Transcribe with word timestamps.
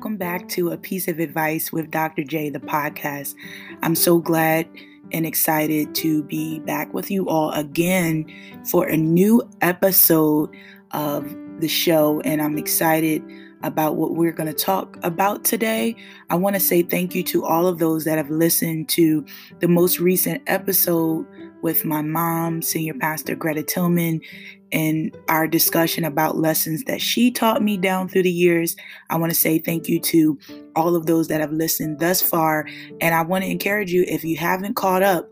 Welcome 0.00 0.16
back 0.16 0.48
to 0.48 0.70
A 0.70 0.78
Piece 0.78 1.08
of 1.08 1.18
Advice 1.18 1.72
with 1.72 1.90
Dr. 1.90 2.24
J, 2.24 2.48
the 2.48 2.58
podcast. 2.58 3.34
I'm 3.82 3.94
so 3.94 4.18
glad 4.18 4.66
and 5.12 5.26
excited 5.26 5.94
to 5.96 6.22
be 6.22 6.60
back 6.60 6.94
with 6.94 7.10
you 7.10 7.28
all 7.28 7.50
again 7.50 8.24
for 8.70 8.86
a 8.86 8.96
new 8.96 9.42
episode 9.60 10.56
of 10.92 11.36
the 11.58 11.68
show, 11.68 12.22
and 12.22 12.40
I'm 12.40 12.56
excited 12.56 13.22
about 13.62 13.96
what 13.96 14.14
we're 14.14 14.32
going 14.32 14.46
to 14.46 14.54
talk 14.54 14.96
about 15.02 15.44
today. 15.44 15.94
I 16.30 16.34
want 16.36 16.56
to 16.56 16.60
say 16.60 16.80
thank 16.80 17.14
you 17.14 17.22
to 17.24 17.44
all 17.44 17.66
of 17.66 17.78
those 17.78 18.04
that 18.04 18.16
have 18.16 18.30
listened 18.30 18.88
to 18.90 19.22
the 19.58 19.68
most 19.68 20.00
recent 20.00 20.42
episode 20.46 21.26
with 21.60 21.84
my 21.84 22.00
mom, 22.00 22.62
Senior 22.62 22.94
Pastor 22.94 23.36
Greta 23.36 23.62
Tilghman, 23.62 24.22
and 24.72 25.16
our 25.28 25.46
discussion 25.46 26.04
about 26.04 26.36
lessons 26.36 26.84
that 26.84 27.00
she 27.00 27.30
taught 27.30 27.62
me 27.62 27.76
down 27.76 28.08
through 28.08 28.22
the 28.22 28.30
years. 28.30 28.76
I 29.08 29.16
want 29.16 29.32
to 29.32 29.38
say 29.38 29.58
thank 29.58 29.88
you 29.88 30.00
to 30.00 30.38
all 30.76 30.94
of 30.94 31.06
those 31.06 31.28
that 31.28 31.40
have 31.40 31.52
listened 31.52 31.98
thus 31.98 32.22
far. 32.22 32.66
And 33.00 33.14
I 33.14 33.22
want 33.22 33.44
to 33.44 33.50
encourage 33.50 33.92
you 33.92 34.04
if 34.06 34.24
you 34.24 34.36
haven't 34.36 34.74
caught 34.74 35.02
up, 35.02 35.30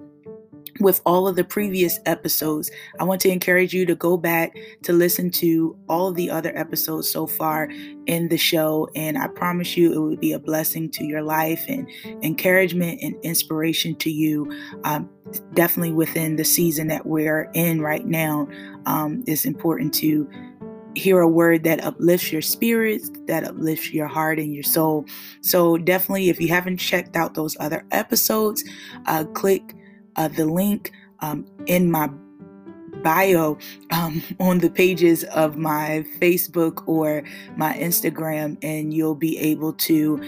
with 0.81 1.01
all 1.05 1.27
of 1.29 1.37
the 1.37 1.45
previous 1.45 1.99
episodes. 2.07 2.71
I 2.99 3.05
want 3.05 3.21
to 3.23 3.29
encourage 3.29 3.73
you 3.73 3.87
to 3.87 3.95
go 3.95 4.17
back 4.17 4.57
to 4.83 4.93
listen 4.93 5.31
to 5.33 5.77
all 5.89 6.09
of 6.09 6.15
the 6.15 6.31
other 6.31 6.57
episodes 6.57 7.11
so 7.11 7.27
far 7.27 7.69
in 8.07 8.29
the 8.29 8.37
show. 8.37 8.89
And 8.95 9.19
I 9.19 9.29
promise 9.29 9.77
you, 9.77 9.93
it 9.93 9.99
will 9.99 10.17
be 10.17 10.33
a 10.33 10.39
blessing 10.39 10.91
to 10.93 11.05
your 11.05 11.23
life 11.23 11.65
and 11.69 11.89
encouragement 12.23 13.01
and 13.03 13.15
inspiration 13.23 13.95
to 13.97 14.11
you. 14.11 14.51
Um, 14.85 15.09
definitely 15.55 15.93
within 15.93 16.37
the 16.37 16.45
season 16.45 16.89
that 16.89 17.07
we're 17.07 17.51
in 17.55 17.81
right 17.81 18.07
now, 18.07 18.49
um, 18.87 19.23
it's 19.27 19.45
important 19.45 19.93
to 19.95 20.29
hear 20.95 21.21
a 21.21 21.29
word 21.29 21.65
that 21.65 21.83
uplifts 21.85 22.33
your 22.33 22.43
spirits, 22.43 23.11
that 23.27 23.45
uplifts 23.45 23.93
your 23.93 24.07
heart 24.07 24.39
and 24.39 24.53
your 24.55 24.63
soul. 24.63 25.05
So, 25.43 25.79
definitely, 25.79 26.29
if 26.29 26.41
you 26.41 26.49
haven't 26.49 26.79
checked 26.79 27.17
out 27.17 27.35
those 27.35 27.57
other 27.61 27.85
episodes, 27.91 28.65
uh, 29.07 29.25
click 29.25 29.75
uh, 30.19 30.29
the 30.29 30.45
link 30.45 30.93
um, 31.21 31.47
in 31.67 31.91
my 31.91 32.09
bio 33.03 33.57
um, 33.91 34.23
on 34.41 34.59
the 34.59 34.69
pages 34.69 35.25
of 35.25 35.57
my 35.57 36.05
Facebook 36.19 36.87
or 36.87 37.23
my 37.57 37.73
Instagram, 37.75 38.59
and 38.63 38.93
you'll 38.93 39.15
be 39.15 39.39
able 39.39 39.73
to 39.73 40.21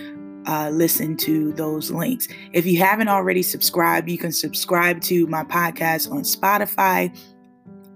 uh, 0.47 0.71
listen 0.71 1.17
to 1.17 1.53
those 1.53 1.91
links. 1.91 2.29
If 2.53 2.65
you 2.65 2.79
haven't 2.79 3.09
already 3.09 3.43
subscribed, 3.43 4.09
you 4.09 4.17
can 4.17 4.33
subscribe 4.33 5.01
to 5.03 5.27
my 5.27 5.45
podcast 5.45 6.11
on 6.11 6.23
Spotify, 6.23 7.15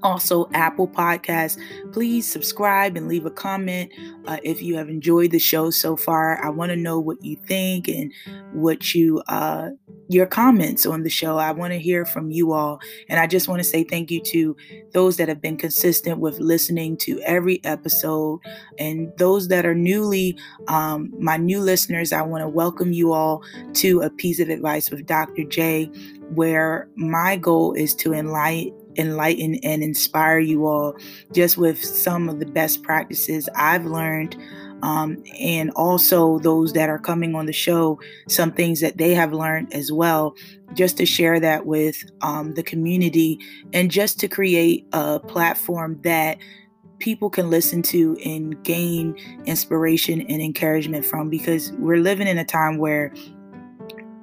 also 0.05 0.49
Apple 0.53 0.87
Podcasts. 0.87 1.59
Please 1.93 2.31
subscribe 2.31 2.97
and 2.97 3.09
leave 3.09 3.25
a 3.25 3.31
comment 3.31 3.91
uh, 4.27 4.37
if 4.45 4.63
you 4.63 4.77
have 4.77 4.89
enjoyed 4.89 5.31
the 5.31 5.39
show 5.39 5.71
so 5.71 5.97
far. 5.97 6.45
I 6.45 6.51
want 6.51 6.71
to 6.71 6.77
know 6.77 7.01
what 7.01 7.25
you 7.25 7.37
think 7.49 7.89
and 7.89 8.13
what 8.53 8.95
you 8.95 9.23
uh, 9.29 9.71
your 10.09 10.27
comments 10.27 10.85
on 10.85 11.03
the 11.03 11.11
show. 11.11 11.39
I 11.39 11.51
want 11.51 11.73
to 11.73 11.79
hear 11.79 12.05
from 12.05 12.31
you 12.31 12.53
all, 12.53 12.81
and 13.09 13.19
I 13.19 13.27
just 13.27 13.49
want 13.49 13.61
to 13.61 13.65
say 13.65 13.83
thank 13.83 14.11
you 14.11 14.21
to 14.21 14.57
those 14.93 15.17
that 15.17 15.29
have 15.29 15.41
been 15.41 15.57
consistent 15.57 16.21
with 16.21 16.39
listening 16.39 16.99
to 16.99 17.21
every 17.23 17.65
episode, 17.65 18.41
and 18.79 19.11
those 19.17 19.49
that 19.49 19.65
are 19.65 19.75
newly 19.75 20.39
um, 20.69 21.13
my 21.19 21.39
new 21.39 21.61
listeners. 21.61 22.13
I 22.13 22.23
want 22.23 22.43
to 22.43 22.49
welcome 22.49 22.93
you 22.93 23.13
all 23.13 23.43
to 23.75 24.03
a 24.03 24.11
piece 24.11 24.39
of 24.39 24.51
advice 24.51 24.91
with 24.91 25.07
Dr. 25.07 25.45
J, 25.45 25.87
where 26.35 26.89
my 26.95 27.37
goal 27.37 27.73
is 27.73 27.95
to 27.97 28.13
enlighten 28.13 28.83
enlighten 28.97 29.57
and 29.63 29.83
inspire 29.83 30.39
you 30.39 30.67
all 30.67 30.97
just 31.33 31.57
with 31.57 31.83
some 31.83 32.29
of 32.29 32.41
the 32.41 32.47
best 32.47 32.83
practices 32.83 33.49
I've 33.55 33.87
learned. 33.87 34.37
Um, 34.83 35.23
and 35.41 35.71
also 35.77 36.39
those 36.41 36.75
that 36.75 36.91
are 36.91 36.99
coming 36.99 37.35
on 37.35 37.47
the 37.47 37.55
show, 37.55 37.99
some 38.29 38.53
things 38.53 38.81
that 38.81 38.99
they 38.99 39.15
have 39.15 39.33
learned 39.33 39.73
as 39.73 39.91
well, 39.91 40.35
just 40.75 40.99
to 40.99 41.07
share 41.07 41.41
that 41.41 41.65
with 41.65 42.05
um, 42.21 42.53
the 42.53 42.63
community 42.63 43.39
and 43.73 43.91
just 43.91 44.21
to 44.21 44.29
create 44.29 44.87
a 44.93 45.21
platform 45.21 45.99
that 46.03 46.37
people 46.99 47.31
can 47.31 47.51
listen 47.51 47.83
to 47.83 48.17
and 48.25 48.63
gain 48.65 49.15
inspiration 49.47 50.21
and 50.23 50.43
encouragement 50.43 51.05
from 51.05 51.29
because 51.29 51.73
we're 51.73 51.99
living 51.99 52.27
in 52.27 52.39
a 52.39 52.45
time 52.45 52.79
where 52.79 53.13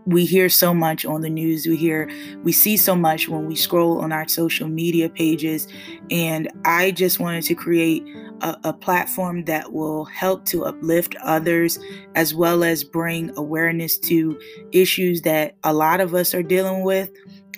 we 0.05 0.25
hear 0.25 0.49
so 0.49 0.73
much 0.73 1.05
on 1.05 1.21
the 1.21 1.29
news. 1.29 1.65
We 1.65 1.75
hear 1.75 2.09
we 2.43 2.51
see 2.51 2.77
so 2.77 2.95
much 2.95 3.27
when 3.27 3.45
we 3.45 3.55
scroll 3.55 3.99
on 3.99 4.11
our 4.11 4.27
social 4.27 4.67
media 4.67 5.09
pages. 5.09 5.67
And 6.09 6.49
i 6.65 6.91
just 6.91 7.19
wanted 7.19 7.43
to 7.45 7.55
create 7.55 8.03
a, 8.41 8.57
a, 8.65 8.73
platform 8.73 9.45
that 9.45 9.71
will 9.71 10.05
help 10.05 10.45
to 10.45 10.65
uplift 10.65 11.15
others 11.23 11.77
as 12.15 12.33
well 12.33 12.63
as 12.63 12.83
bring 12.83 13.31
awareness 13.37 13.97
to 13.99 14.39
issues 14.71 15.21
that 15.21 15.55
a 15.63 15.73
lot 15.73 16.01
of 16.01 16.15
us 16.15 16.33
are 16.33 16.41
dealing 16.41 16.83
with 16.83 17.11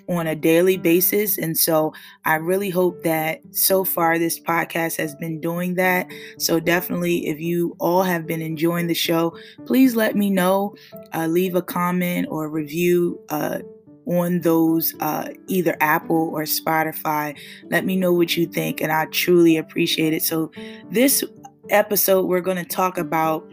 on 0.10 0.28
a 0.28 0.36
daily 0.36 0.78
basis. 0.78 1.38
And 1.38 1.58
so 1.58 1.94
I 2.26 2.36
really 2.36 2.70
hope 2.70 3.04
that 3.04 3.42
so 3.52 3.84
far 3.84 4.18
this 4.18 4.40
podcast 4.40 4.98
has 4.98 5.16
been 5.16 5.40
doing 5.40 5.76
that. 5.76 6.08
So 6.38 6.60
definitely, 6.60 7.28
if 7.28 7.40
you 7.40 7.76
all 7.80 8.04
have 8.04 8.28
been 8.28 8.42
enjoying 8.42 8.88
the 8.88 8.94
show, 8.94 9.38
please 9.66 9.96
let 9.96 10.16
me 10.16 10.30
know. 10.30 10.76
Uh, 11.14 11.28
leave 11.28 11.56
a 11.56 11.62
comment 11.62 12.28
or 12.30 12.50
review. 12.50 13.20
Uh, 13.30 13.60
on 14.06 14.42
those 14.42 14.94
uh, 15.00 15.30
either 15.48 15.78
Apple 15.80 16.30
or 16.34 16.44
Spotify. 16.44 17.38
Let 17.70 17.86
me 17.86 17.96
know 17.96 18.12
what 18.12 18.36
you 18.36 18.46
think, 18.46 18.82
and 18.82 18.92
I 18.92 19.06
truly 19.06 19.56
appreciate 19.56 20.12
it. 20.12 20.24
So, 20.24 20.52
this 20.92 21.24
episode, 21.70 22.26
we're 22.26 22.42
going 22.42 22.58
to 22.58 22.66
talk 22.66 22.98
about 22.98 23.50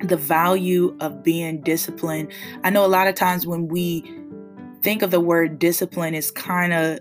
the 0.00 0.16
value 0.16 0.96
of 1.00 1.22
being 1.22 1.60
disciplined. 1.62 2.32
I 2.62 2.70
know 2.70 2.84
a 2.84 2.88
lot 2.88 3.06
of 3.06 3.14
times 3.14 3.46
when 3.46 3.68
we 3.68 4.02
think 4.84 5.02
of 5.02 5.10
the 5.10 5.18
word 5.18 5.58
discipline 5.58 6.14
as 6.14 6.30
kind 6.30 6.72
of 6.72 7.00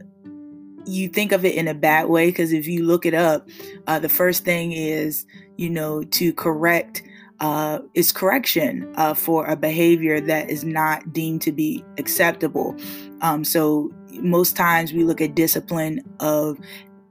you 0.86 1.08
think 1.08 1.32
of 1.32 1.46
it 1.46 1.56
in 1.56 1.68
a 1.68 1.74
bad 1.74 2.08
way 2.10 2.28
because 2.28 2.52
if 2.52 2.68
you 2.68 2.84
look 2.84 3.06
it 3.06 3.14
up, 3.14 3.48
uh, 3.88 4.00
the 4.00 4.10
first 4.10 4.44
thing 4.44 4.72
is 4.72 5.26
you 5.58 5.70
know 5.70 6.04
to 6.06 6.34
correct 6.34 7.04
uh, 7.40 7.80
is 7.94 8.12
correction 8.12 8.92
uh, 8.96 9.14
for 9.14 9.46
a 9.46 9.56
behavior 9.56 10.22
that 10.22 10.50
is 10.50 10.64
not 10.64 11.12
deemed 11.12 11.42
to 11.42 11.52
be 11.52 11.84
acceptable. 11.98 12.76
Um, 13.22 13.44
so 13.44 13.92
most 14.14 14.56
times 14.56 14.94
we 14.94 15.04
look 15.04 15.20
at 15.20 15.36
discipline 15.36 16.02
of 16.22 16.58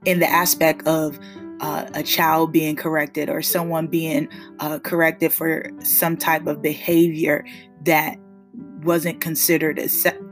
in 0.05 0.19
the 0.19 0.29
aspect 0.29 0.85
of 0.87 1.19
uh, 1.59 1.87
a 1.93 2.03
child 2.03 2.51
being 2.51 2.75
corrected 2.75 3.29
or 3.29 3.41
someone 3.41 3.87
being 3.87 4.27
uh, 4.59 4.79
corrected 4.79 5.31
for 5.31 5.69
some 5.83 6.17
type 6.17 6.47
of 6.47 6.61
behavior 6.61 7.45
that 7.83 8.17
wasn't 8.83 9.21
considered 9.21 9.79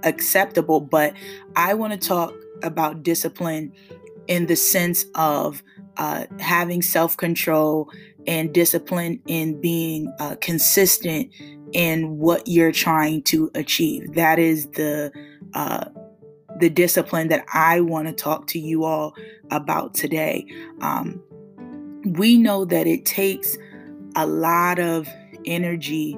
acceptable. 0.04 0.80
But 0.80 1.14
I 1.56 1.74
want 1.74 1.94
to 1.94 2.08
talk 2.08 2.34
about 2.64 3.04
discipline 3.04 3.74
in 4.28 4.48
the 4.48 4.56
sense 4.56 5.06
of 5.16 5.64
uh, 5.98 6.26
having 6.40 6.82
self 6.82 7.18
control 7.18 7.90
and 8.28 8.54
discipline 8.54 9.20
in 9.28 9.60
being 9.60 10.14
uh, 10.20 10.36
consistent 10.42 11.32
in 11.74 12.18
what 12.18 12.48
you're 12.48 12.72
trying 12.72 13.24
to 13.24 13.50
achieve. 13.56 14.14
That 14.14 14.40
is 14.40 14.68
the 14.72 15.12
uh, 15.54 15.86
the 16.60 16.70
discipline 16.70 17.28
that 17.30 17.46
I 17.54 17.82
want 17.82 18.08
to 18.08 18.14
talk 18.14 18.48
to 18.48 18.60
you 18.60 18.84
all 18.84 19.16
about 19.50 19.94
today. 19.94 20.46
Um, 20.82 21.22
we 22.06 22.38
know 22.38 22.66
that 22.66 22.88
it 22.88 23.06
takes 23.06 23.58
a 24.16 24.26
lot 24.26 24.80
of 24.80 25.08
energy 25.46 26.18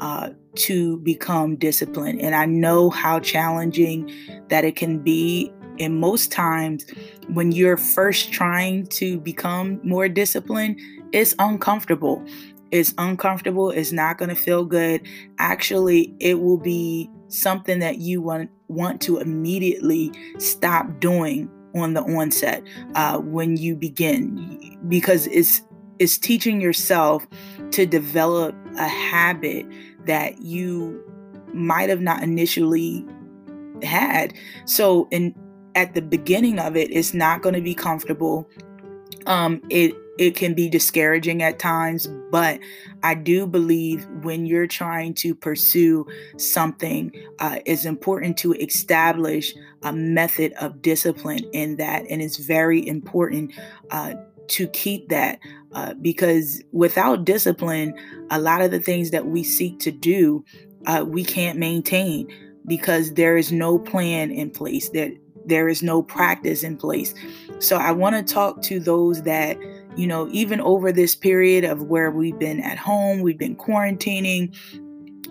uh, 0.00 0.30
to 0.56 0.98
become 0.98 1.56
disciplined. 1.56 2.20
And 2.20 2.34
I 2.34 2.46
know 2.46 2.90
how 2.90 3.20
challenging 3.20 4.10
that 4.48 4.64
it 4.64 4.76
can 4.76 4.98
be. 4.98 5.52
And 5.78 6.00
most 6.00 6.30
times, 6.30 6.86
when 7.28 7.50
you're 7.50 7.76
first 7.76 8.32
trying 8.32 8.86
to 8.88 9.18
become 9.18 9.80
more 9.82 10.08
disciplined, 10.08 10.80
it's 11.12 11.34
uncomfortable. 11.38 12.24
It's 12.70 12.94
uncomfortable. 12.98 13.70
It's 13.70 13.92
not 13.92 14.18
going 14.18 14.28
to 14.28 14.36
feel 14.36 14.64
good. 14.64 15.06
Actually, 15.38 16.14
it 16.20 16.40
will 16.40 16.58
be 16.58 17.10
something 17.28 17.80
that 17.80 17.98
you 17.98 18.20
want 18.22 18.50
want 18.68 19.00
to 19.02 19.18
immediately 19.18 20.12
stop 20.38 21.00
doing 21.00 21.50
on 21.74 21.94
the 21.94 22.02
onset 22.02 22.62
uh, 22.94 23.18
when 23.18 23.56
you 23.56 23.74
begin, 23.74 24.78
because 24.88 25.26
it's 25.28 25.62
it's 25.98 26.18
teaching 26.18 26.60
yourself 26.60 27.26
to 27.72 27.86
develop 27.86 28.54
a 28.76 28.88
habit 28.88 29.66
that 30.06 30.42
you 30.42 31.02
might 31.52 31.88
have 31.88 32.00
not 32.00 32.22
initially 32.22 33.06
had. 33.82 34.34
So 34.66 35.08
in 35.10 35.34
at 35.74 35.94
the 35.94 36.02
beginning 36.02 36.58
of 36.58 36.76
it, 36.76 36.90
it's 36.90 37.14
not 37.14 37.42
going 37.42 37.54
to 37.54 37.60
be 37.60 37.74
comfortable. 37.74 38.48
Um, 39.26 39.62
it 39.70 39.94
it 40.16 40.36
can 40.36 40.54
be 40.54 40.68
discouraging 40.68 41.42
at 41.42 41.58
times, 41.58 42.06
but 42.30 42.60
I 43.02 43.14
do 43.14 43.48
believe 43.48 44.06
when 44.22 44.46
you're 44.46 44.68
trying 44.68 45.14
to 45.14 45.34
pursue 45.34 46.06
something, 46.36 47.10
uh, 47.40 47.58
it's 47.66 47.84
important 47.84 48.36
to 48.38 48.52
establish 48.52 49.54
a 49.82 49.92
method 49.92 50.52
of 50.60 50.80
discipline 50.80 51.44
in 51.52 51.76
that, 51.78 52.04
and 52.08 52.22
it's 52.22 52.36
very 52.36 52.86
important 52.86 53.52
uh, 53.90 54.14
to 54.46 54.68
keep 54.68 55.08
that 55.08 55.40
uh, 55.74 55.94
because 55.94 56.62
without 56.72 57.24
discipline, 57.24 57.94
a 58.30 58.40
lot 58.40 58.60
of 58.60 58.70
the 58.70 58.80
things 58.80 59.10
that 59.10 59.26
we 59.26 59.42
seek 59.42 59.78
to 59.80 59.90
do, 59.90 60.44
uh, 60.86 61.04
we 61.06 61.24
can't 61.24 61.58
maintain 61.58 62.28
because 62.66 63.12
there 63.14 63.36
is 63.36 63.52
no 63.52 63.78
plan 63.78 64.30
in 64.30 64.50
place. 64.50 64.88
That 64.90 65.12
there 65.46 65.68
is 65.68 65.82
no 65.82 66.02
practice 66.02 66.62
in 66.62 66.76
place. 66.76 67.14
So 67.58 67.76
I 67.76 67.92
want 67.92 68.16
to 68.16 68.34
talk 68.34 68.62
to 68.62 68.80
those 68.80 69.22
that 69.22 69.58
you 69.96 70.06
know, 70.06 70.28
even 70.32 70.60
over 70.60 70.92
this 70.92 71.14
period 71.14 71.64
of 71.64 71.82
where 71.84 72.10
we've 72.10 72.38
been 72.38 72.60
at 72.60 72.78
home, 72.78 73.20
we've 73.20 73.38
been 73.38 73.56
quarantining, 73.56 74.52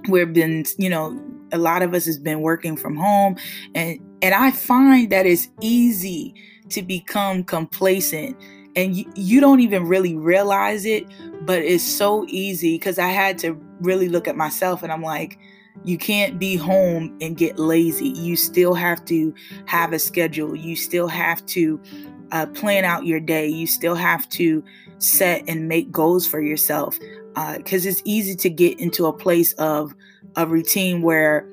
we've 0.07 0.31
been, 0.33 0.65
you 0.77 0.89
know, 0.89 1.21
a 1.51 1.57
lot 1.57 1.81
of 1.81 1.93
us 1.93 2.05
has 2.05 2.17
been 2.17 2.41
working 2.41 2.75
from 2.75 2.95
home 2.95 3.35
and 3.75 3.99
and 4.21 4.33
I 4.33 4.51
find 4.51 5.11
that 5.11 5.25
it's 5.25 5.49
easy 5.61 6.33
to 6.69 6.81
become 6.81 7.43
complacent 7.43 8.37
and 8.75 8.95
you, 8.95 9.11
you 9.15 9.39
don't 9.39 9.59
even 9.59 9.87
really 9.87 10.15
realize 10.15 10.85
it 10.85 11.05
but 11.45 11.61
it's 11.61 11.83
so 11.83 12.25
easy 12.27 12.75
because 12.75 12.97
i 12.99 13.07
had 13.07 13.37
to 13.37 13.53
really 13.81 14.09
look 14.09 14.27
at 14.27 14.35
myself 14.35 14.83
and 14.83 14.91
i'm 14.91 15.03
like 15.03 15.37
you 15.83 15.97
can't 15.97 16.39
be 16.39 16.55
home 16.55 17.15
and 17.19 17.35
get 17.35 17.57
lazy. 17.57 18.09
You 18.09 18.35
still 18.35 18.73
have 18.73 19.03
to 19.05 19.33
have 19.65 19.91
a 19.91 19.99
schedule. 19.99 20.55
You 20.55 20.75
still 20.75 21.07
have 21.07 21.45
to 21.47 21.81
uh, 22.31 22.45
plan 22.47 22.85
out 22.85 23.05
your 23.05 23.19
day. 23.19 23.47
You 23.47 23.67
still 23.67 23.95
have 23.95 24.27
to 24.29 24.63
set 24.99 25.43
and 25.47 25.67
make 25.67 25.91
goals 25.91 26.25
for 26.25 26.41
yourself 26.41 26.97
because 27.57 27.85
uh, 27.85 27.89
it's 27.89 28.01
easy 28.05 28.35
to 28.35 28.49
get 28.49 28.79
into 28.79 29.05
a 29.05 29.13
place 29.13 29.53
of 29.53 29.93
a 30.35 30.47
routine 30.47 31.01
where 31.01 31.49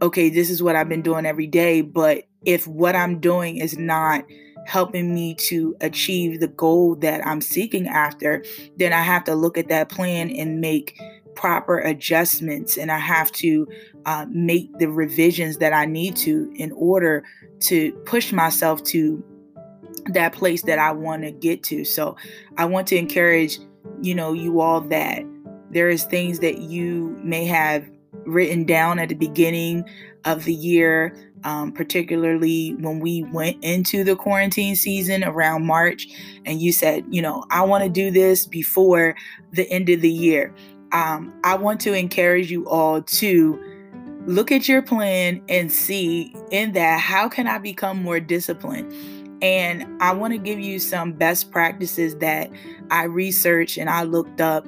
okay 0.00 0.28
this 0.28 0.50
is 0.50 0.62
what 0.62 0.76
i've 0.76 0.88
been 0.88 1.02
doing 1.02 1.26
every 1.26 1.46
day 1.46 1.80
but 1.80 2.24
if 2.44 2.66
what 2.66 2.94
i'm 2.94 3.18
doing 3.18 3.56
is 3.56 3.76
not 3.76 4.24
helping 4.66 5.14
me 5.14 5.34
to 5.34 5.76
achieve 5.80 6.40
the 6.40 6.48
goal 6.48 6.96
that 6.96 7.26
I'm 7.26 7.40
seeking 7.40 7.86
after, 7.86 8.44
then 8.76 8.92
I 8.92 9.02
have 9.02 9.24
to 9.24 9.34
look 9.34 9.58
at 9.58 9.68
that 9.68 9.88
plan 9.88 10.30
and 10.30 10.60
make 10.60 10.98
proper 11.34 11.78
adjustments 11.78 12.76
and 12.76 12.90
I 12.90 12.98
have 12.98 13.30
to 13.32 13.66
uh, 14.06 14.26
make 14.30 14.78
the 14.78 14.86
revisions 14.86 15.58
that 15.58 15.72
I 15.72 15.84
need 15.84 16.16
to 16.16 16.52
in 16.56 16.72
order 16.72 17.24
to 17.60 17.92
push 18.06 18.32
myself 18.32 18.82
to 18.84 19.22
that 20.06 20.32
place 20.32 20.62
that 20.62 20.78
I 20.78 20.92
want 20.92 21.22
to 21.22 21.30
get 21.30 21.62
to. 21.64 21.84
So 21.84 22.16
I 22.56 22.66
want 22.66 22.86
to 22.88 22.96
encourage, 22.96 23.58
you 24.00 24.14
know, 24.14 24.32
you 24.32 24.60
all 24.60 24.80
that 24.82 25.24
there 25.74 25.88
is 25.88 26.04
things 26.04 26.38
that 26.38 26.58
you 26.58 27.18
may 27.22 27.44
have 27.44 27.84
written 28.24 28.64
down 28.64 28.98
at 28.98 29.08
the 29.08 29.14
beginning 29.14 29.84
of 30.24 30.44
the 30.44 30.54
year 30.54 31.14
um, 31.44 31.72
particularly 31.72 32.74
when 32.80 33.00
we 33.00 33.24
went 33.24 33.62
into 33.62 34.02
the 34.02 34.16
quarantine 34.16 34.74
season 34.76 35.22
around 35.24 35.66
March, 35.66 36.08
and 36.44 36.60
you 36.60 36.72
said, 36.72 37.04
you 37.08 37.22
know, 37.22 37.44
I 37.50 37.62
want 37.62 37.84
to 37.84 37.90
do 37.90 38.10
this 38.10 38.46
before 38.46 39.14
the 39.52 39.70
end 39.70 39.88
of 39.90 40.00
the 40.00 40.10
year. 40.10 40.54
Um, 40.92 41.32
I 41.44 41.56
want 41.56 41.80
to 41.82 41.92
encourage 41.92 42.50
you 42.50 42.68
all 42.68 43.02
to 43.02 43.60
look 44.26 44.50
at 44.50 44.68
your 44.68 44.80
plan 44.80 45.42
and 45.48 45.70
see 45.70 46.34
in 46.50 46.72
that 46.72 47.00
how 47.00 47.28
can 47.28 47.46
I 47.46 47.58
become 47.58 48.02
more 48.02 48.20
disciplined. 48.20 48.92
And 49.42 49.86
I 50.00 50.12
want 50.12 50.32
to 50.32 50.38
give 50.38 50.58
you 50.58 50.78
some 50.78 51.12
best 51.12 51.50
practices 51.50 52.16
that 52.16 52.50
I 52.90 53.04
researched 53.04 53.76
and 53.76 53.90
I 53.90 54.04
looked 54.04 54.40
up 54.40 54.66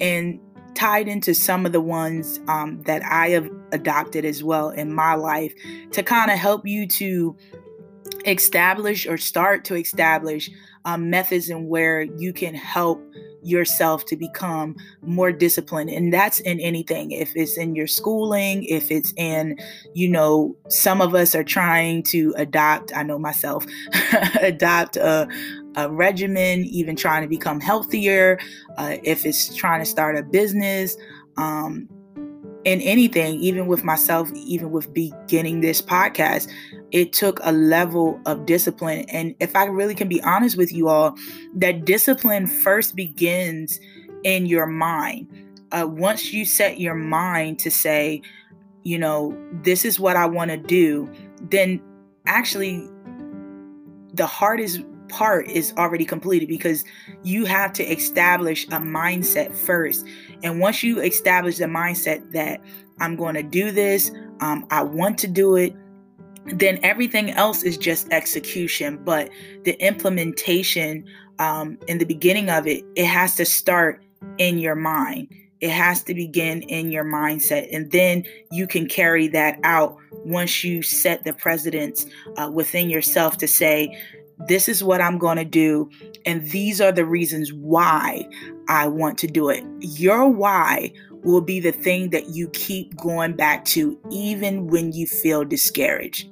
and 0.00 0.38
tied 0.74 1.08
into 1.08 1.34
some 1.34 1.64
of 1.64 1.72
the 1.72 1.80
ones 1.80 2.38
um, 2.48 2.82
that 2.82 3.02
I 3.04 3.30
have 3.30 3.48
adopted 3.72 4.24
as 4.24 4.42
well 4.42 4.70
in 4.70 4.92
my 4.92 5.14
life 5.14 5.54
to 5.92 6.02
kind 6.02 6.30
of 6.30 6.38
help 6.38 6.66
you 6.66 6.86
to 6.86 7.36
establish 8.26 9.06
or 9.06 9.16
start 9.16 9.64
to 9.64 9.74
establish 9.74 10.50
um, 10.84 11.10
methods 11.10 11.48
and 11.48 11.68
where 11.68 12.02
you 12.02 12.32
can 12.32 12.54
help 12.54 13.02
yourself 13.42 14.04
to 14.04 14.16
become 14.16 14.74
more 15.02 15.30
disciplined 15.30 15.88
and 15.88 16.12
that's 16.12 16.40
in 16.40 16.58
anything 16.58 17.12
if 17.12 17.30
it's 17.36 17.56
in 17.56 17.74
your 17.74 17.86
schooling 17.86 18.64
if 18.64 18.90
it's 18.90 19.12
in 19.16 19.56
you 19.94 20.08
know 20.08 20.56
some 20.68 21.00
of 21.00 21.14
us 21.14 21.36
are 21.36 21.44
trying 21.44 22.02
to 22.02 22.34
adopt 22.36 22.94
i 22.96 23.02
know 23.02 23.18
myself 23.18 23.64
adopt 24.42 24.96
a, 24.96 25.28
a 25.76 25.88
regimen 25.88 26.64
even 26.64 26.96
trying 26.96 27.22
to 27.22 27.28
become 27.28 27.60
healthier 27.60 28.38
uh, 28.76 28.96
if 29.04 29.24
it's 29.24 29.54
trying 29.54 29.80
to 29.80 29.86
start 29.86 30.16
a 30.16 30.22
business 30.24 30.96
um, 31.36 31.88
in 32.68 32.82
anything, 32.82 33.40
even 33.40 33.66
with 33.66 33.82
myself, 33.82 34.30
even 34.34 34.70
with 34.70 34.92
beginning 34.92 35.62
this 35.62 35.80
podcast, 35.80 36.50
it 36.92 37.14
took 37.14 37.40
a 37.42 37.50
level 37.50 38.20
of 38.26 38.44
discipline. 38.44 39.06
And 39.08 39.34
if 39.40 39.56
I 39.56 39.64
really 39.64 39.94
can 39.94 40.06
be 40.06 40.22
honest 40.22 40.58
with 40.58 40.70
you 40.70 40.88
all, 40.88 41.16
that 41.54 41.86
discipline 41.86 42.46
first 42.46 42.94
begins 42.94 43.80
in 44.22 44.44
your 44.44 44.66
mind. 44.66 45.28
Uh, 45.72 45.86
once 45.88 46.34
you 46.34 46.44
set 46.44 46.78
your 46.78 46.94
mind 46.94 47.58
to 47.60 47.70
say, 47.70 48.20
you 48.82 48.98
know, 48.98 49.34
this 49.62 49.86
is 49.86 49.98
what 49.98 50.16
I 50.16 50.26
want 50.26 50.50
to 50.50 50.58
do, 50.58 51.10
then 51.40 51.80
actually 52.26 52.86
the 54.12 54.26
hardest 54.26 54.82
part 55.08 55.48
is 55.48 55.72
already 55.76 56.04
completed 56.04 56.48
because 56.48 56.84
you 57.22 57.44
have 57.44 57.72
to 57.74 57.84
establish 57.84 58.66
a 58.66 58.78
mindset 58.78 59.54
first. 59.54 60.06
And 60.42 60.60
once 60.60 60.82
you 60.82 61.00
establish 61.00 61.58
the 61.58 61.66
mindset 61.66 62.32
that 62.32 62.60
I'm 63.00 63.16
going 63.16 63.34
to 63.34 63.42
do 63.42 63.70
this, 63.70 64.10
um, 64.40 64.66
I 64.70 64.82
want 64.82 65.18
to 65.18 65.28
do 65.28 65.56
it, 65.56 65.74
then 66.46 66.78
everything 66.82 67.30
else 67.30 67.62
is 67.62 67.76
just 67.76 68.08
execution. 68.10 68.98
But 69.04 69.30
the 69.64 69.72
implementation 69.84 71.04
um, 71.38 71.78
in 71.86 71.98
the 71.98 72.06
beginning 72.06 72.50
of 72.50 72.66
it, 72.66 72.84
it 72.96 73.06
has 73.06 73.36
to 73.36 73.44
start 73.44 74.02
in 74.38 74.58
your 74.58 74.74
mind. 74.74 75.32
It 75.60 75.70
has 75.70 76.04
to 76.04 76.14
begin 76.14 76.62
in 76.62 76.92
your 76.92 77.04
mindset. 77.04 77.68
And 77.72 77.90
then 77.90 78.24
you 78.52 78.66
can 78.66 78.86
carry 78.86 79.26
that 79.28 79.58
out 79.64 79.96
once 80.24 80.62
you 80.62 80.82
set 80.82 81.24
the 81.24 81.32
precedence 81.32 82.06
uh, 82.36 82.50
within 82.52 82.88
yourself 82.88 83.36
to 83.38 83.48
say, 83.48 83.96
this 84.46 84.68
is 84.68 84.84
what 84.84 85.00
I'm 85.00 85.18
going 85.18 85.36
to 85.38 85.44
do, 85.44 85.90
and 86.24 86.48
these 86.50 86.80
are 86.80 86.92
the 86.92 87.04
reasons 87.04 87.52
why 87.52 88.28
I 88.68 88.86
want 88.86 89.18
to 89.18 89.26
do 89.26 89.48
it. 89.48 89.64
Your 89.80 90.28
why 90.28 90.92
will 91.24 91.40
be 91.40 91.58
the 91.58 91.72
thing 91.72 92.10
that 92.10 92.28
you 92.28 92.48
keep 92.50 92.96
going 92.96 93.34
back 93.34 93.64
to, 93.66 93.98
even 94.10 94.68
when 94.68 94.92
you 94.92 95.06
feel 95.06 95.44
discouraged. 95.44 96.30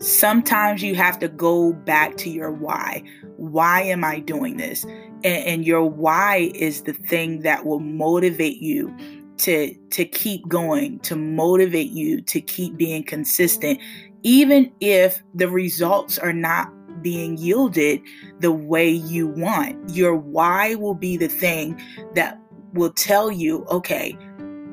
Sometimes 0.00 0.82
you 0.82 0.94
have 0.94 1.18
to 1.18 1.28
go 1.28 1.72
back 1.72 2.16
to 2.18 2.30
your 2.30 2.50
why. 2.50 3.02
Why 3.36 3.82
am 3.82 4.04
I 4.04 4.20
doing 4.20 4.56
this? 4.56 4.84
And, 4.84 5.24
and 5.24 5.66
your 5.66 5.84
why 5.84 6.50
is 6.54 6.82
the 6.82 6.92
thing 6.92 7.40
that 7.40 7.66
will 7.66 7.80
motivate 7.80 8.58
you 8.58 8.94
to 9.38 9.74
to 9.74 10.04
keep 10.04 10.46
going 10.48 10.98
to 11.00 11.16
motivate 11.16 11.90
you 11.90 12.20
to 12.20 12.40
keep 12.40 12.76
being 12.76 13.02
consistent 13.02 13.80
even 14.22 14.72
if 14.80 15.22
the 15.34 15.48
results 15.48 16.18
are 16.18 16.32
not 16.32 16.72
being 17.02 17.36
yielded 17.38 18.02
the 18.40 18.52
way 18.52 18.88
you 18.88 19.28
want. 19.28 19.90
Your 19.90 20.14
why 20.14 20.74
will 20.74 20.94
be 20.94 21.16
the 21.16 21.28
thing 21.28 21.80
that 22.14 22.38
will 22.74 22.92
tell 22.92 23.30
you, 23.30 23.64
okay, 23.66 24.16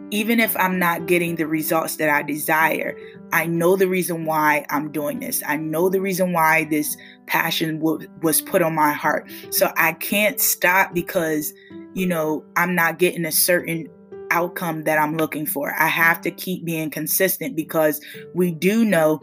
even 0.09 0.39
if 0.39 0.55
I'm 0.57 0.79
not 0.79 1.05
getting 1.05 1.35
the 1.35 1.47
results 1.47 1.97
that 1.97 2.09
I 2.09 2.23
desire, 2.23 2.97
I 3.33 3.45
know 3.45 3.75
the 3.75 3.87
reason 3.87 4.25
why 4.25 4.65
I'm 4.69 4.91
doing 4.91 5.19
this. 5.19 5.43
I 5.45 5.57
know 5.57 5.89
the 5.89 5.99
reason 5.99 6.31
why 6.31 6.63
this 6.65 6.95
passion 7.25 7.79
w- 7.79 8.07
was 8.21 8.39
put 8.39 8.61
on 8.61 8.73
my 8.73 8.93
heart. 8.93 9.29
So 9.49 9.71
I 9.75 9.93
can't 9.93 10.39
stop 10.39 10.93
because, 10.93 11.53
you 11.93 12.05
know, 12.05 12.45
I'm 12.55 12.73
not 12.73 12.99
getting 12.99 13.25
a 13.25 13.31
certain 13.31 13.89
outcome 14.37 14.83
that 14.83 14.97
I'm 14.99 15.17
looking 15.17 15.45
for. 15.45 15.73
I 15.79 15.87
have 15.87 16.21
to 16.21 16.31
keep 16.31 16.63
being 16.63 16.89
consistent 16.89 17.55
because 17.55 17.99
we 18.35 18.51
do 18.51 18.85
know 18.85 19.19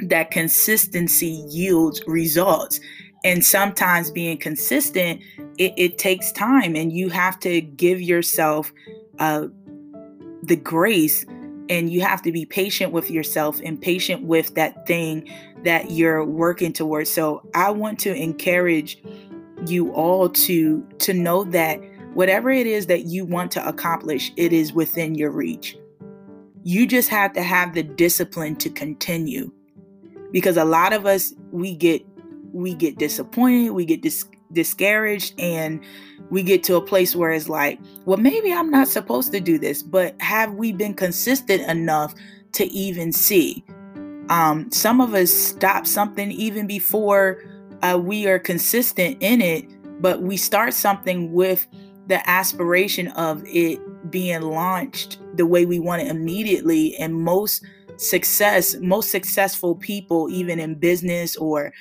that 0.00 0.30
consistency 0.30 1.44
yields 1.48 2.02
results. 2.06 2.80
And 3.24 3.44
sometimes 3.44 4.12
being 4.12 4.38
consistent, 4.38 5.20
it, 5.58 5.72
it 5.76 5.98
takes 5.98 6.30
time, 6.30 6.76
and 6.76 6.92
you 6.92 7.08
have 7.08 7.40
to 7.40 7.60
give 7.60 8.00
yourself 8.00 8.72
uh, 9.18 9.48
the 10.44 10.54
grace 10.54 11.24
and 11.68 11.90
you 11.90 12.00
have 12.00 12.22
to 12.22 12.32
be 12.32 12.46
patient 12.46 12.92
with 12.92 13.10
yourself 13.10 13.60
and 13.64 13.80
patient 13.80 14.22
with 14.22 14.54
that 14.54 14.86
thing 14.86 15.28
that 15.64 15.90
you're 15.90 16.24
working 16.24 16.72
towards. 16.72 17.10
So 17.10 17.42
I 17.54 17.70
want 17.70 17.98
to 18.00 18.14
encourage 18.14 19.02
you 19.66 19.92
all 19.92 20.28
to 20.28 20.86
to 21.00 21.12
know 21.12 21.44
that 21.44 21.80
whatever 22.18 22.50
it 22.50 22.66
is 22.66 22.86
that 22.86 23.04
you 23.04 23.24
want 23.24 23.52
to 23.52 23.64
accomplish, 23.68 24.32
it 24.34 24.52
is 24.52 24.72
within 24.72 25.14
your 25.14 25.30
reach. 25.30 25.78
You 26.64 26.84
just 26.84 27.08
have 27.10 27.32
to 27.34 27.42
have 27.44 27.74
the 27.74 27.84
discipline 27.84 28.56
to 28.56 28.68
continue. 28.68 29.52
Because 30.32 30.56
a 30.56 30.64
lot 30.64 30.92
of 30.92 31.06
us 31.06 31.32
we 31.52 31.76
get 31.76 32.04
we 32.52 32.74
get 32.74 32.98
disappointed, 32.98 33.70
we 33.70 33.84
get 33.84 34.00
dis- 34.00 34.24
discouraged 34.52 35.38
and 35.38 35.80
we 36.28 36.42
get 36.42 36.64
to 36.64 36.74
a 36.74 36.80
place 36.80 37.14
where 37.14 37.30
it's 37.30 37.48
like, 37.48 37.78
well 38.04 38.18
maybe 38.18 38.52
I'm 38.52 38.68
not 38.68 38.88
supposed 38.88 39.30
to 39.30 39.38
do 39.38 39.56
this, 39.56 39.84
but 39.84 40.20
have 40.20 40.54
we 40.54 40.72
been 40.72 40.94
consistent 40.94 41.70
enough 41.70 42.16
to 42.54 42.64
even 42.64 43.12
see? 43.12 43.62
Um, 44.28 44.72
some 44.72 45.00
of 45.00 45.14
us 45.14 45.30
stop 45.30 45.86
something 45.86 46.32
even 46.32 46.66
before 46.66 47.44
uh, 47.82 47.96
we 47.96 48.26
are 48.26 48.40
consistent 48.40 49.18
in 49.20 49.40
it, 49.40 49.70
but 50.02 50.22
we 50.22 50.36
start 50.36 50.74
something 50.74 51.32
with 51.32 51.64
the 52.08 52.28
aspiration 52.28 53.08
of 53.08 53.42
it 53.46 53.78
being 54.10 54.42
launched 54.42 55.18
the 55.34 55.46
way 55.46 55.64
we 55.66 55.78
want 55.78 56.02
it 56.02 56.08
immediately. 56.08 56.96
And 56.96 57.14
most 57.14 57.64
success, 57.96 58.76
most 58.80 59.10
successful 59.10 59.74
people, 59.76 60.28
even 60.30 60.58
in 60.58 60.74
business 60.74 61.36
or 61.36 61.72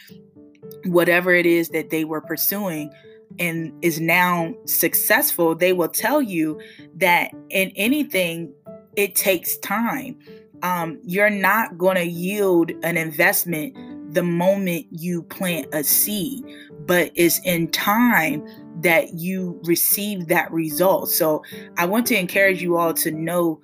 whatever 0.86 1.34
it 1.34 1.46
is 1.46 1.70
that 1.70 1.90
they 1.90 2.04
were 2.04 2.22
pursuing, 2.22 2.92
and 3.40 3.74
is 3.82 4.00
now 4.00 4.54
successful, 4.66 5.54
they 5.56 5.74
will 5.74 5.90
tell 5.90 6.22
you 6.22 6.60
that 6.96 7.32
in 7.50 7.72
anything, 7.76 8.52
it 8.96 9.16
takes 9.16 9.58
time. 9.58 10.18
Um, 10.64 11.00
you're 11.04 11.30
not 11.30 11.78
going 11.78 11.98
to 11.98 12.06
yield 12.06 12.72
an 12.84 12.98
investment 12.98 13.76
the 14.14 14.24
moment 14.24 14.88
you 14.92 15.24
plant 15.24 15.68
a 15.74 15.84
seed, 15.84 16.44
but 16.86 17.12
it's 17.16 17.40
in 17.46 17.70
time 17.70 18.44
that 18.82 19.14
you 19.16 19.60
receive 19.64 20.28
that 20.28 20.52
result. 20.52 21.10
So 21.10 21.44
I 21.78 21.86
want 21.86 22.06
to 22.08 22.18
encourage 22.18 22.62
you 22.62 22.78
all 22.78 22.94
to 22.96 23.12
know 23.12 23.60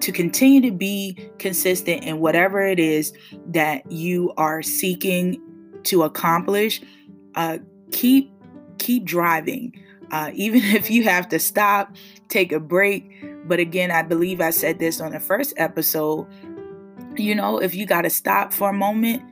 to 0.00 0.12
continue 0.12 0.60
to 0.60 0.70
be 0.70 1.16
consistent 1.38 2.04
in 2.04 2.20
whatever 2.20 2.60
it 2.60 2.78
is 2.78 3.12
that 3.46 3.90
you 3.90 4.34
are 4.36 4.62
seeking 4.62 5.40
to 5.84 6.02
accomplish. 6.02 6.82
Uh, 7.34 7.58
keep 7.90 8.30
keep 8.78 9.04
driving, 9.04 9.72
uh, 10.10 10.30
even 10.34 10.62
if 10.62 10.90
you 10.90 11.04
have 11.04 11.28
to 11.30 11.38
stop, 11.38 11.94
take 12.28 12.52
a 12.52 12.60
break. 12.60 13.10
But 13.46 13.60
again, 13.60 13.90
I 13.90 14.02
believe 14.02 14.40
I 14.40 14.50
said 14.50 14.78
this 14.78 15.00
on 15.00 15.12
the 15.12 15.20
first 15.20 15.54
episode. 15.56 16.26
You 17.16 17.34
know, 17.34 17.58
if 17.58 17.74
you 17.74 17.86
got 17.86 18.02
to 18.02 18.10
stop 18.10 18.52
for 18.52 18.70
a 18.70 18.72
moment, 18.72 19.22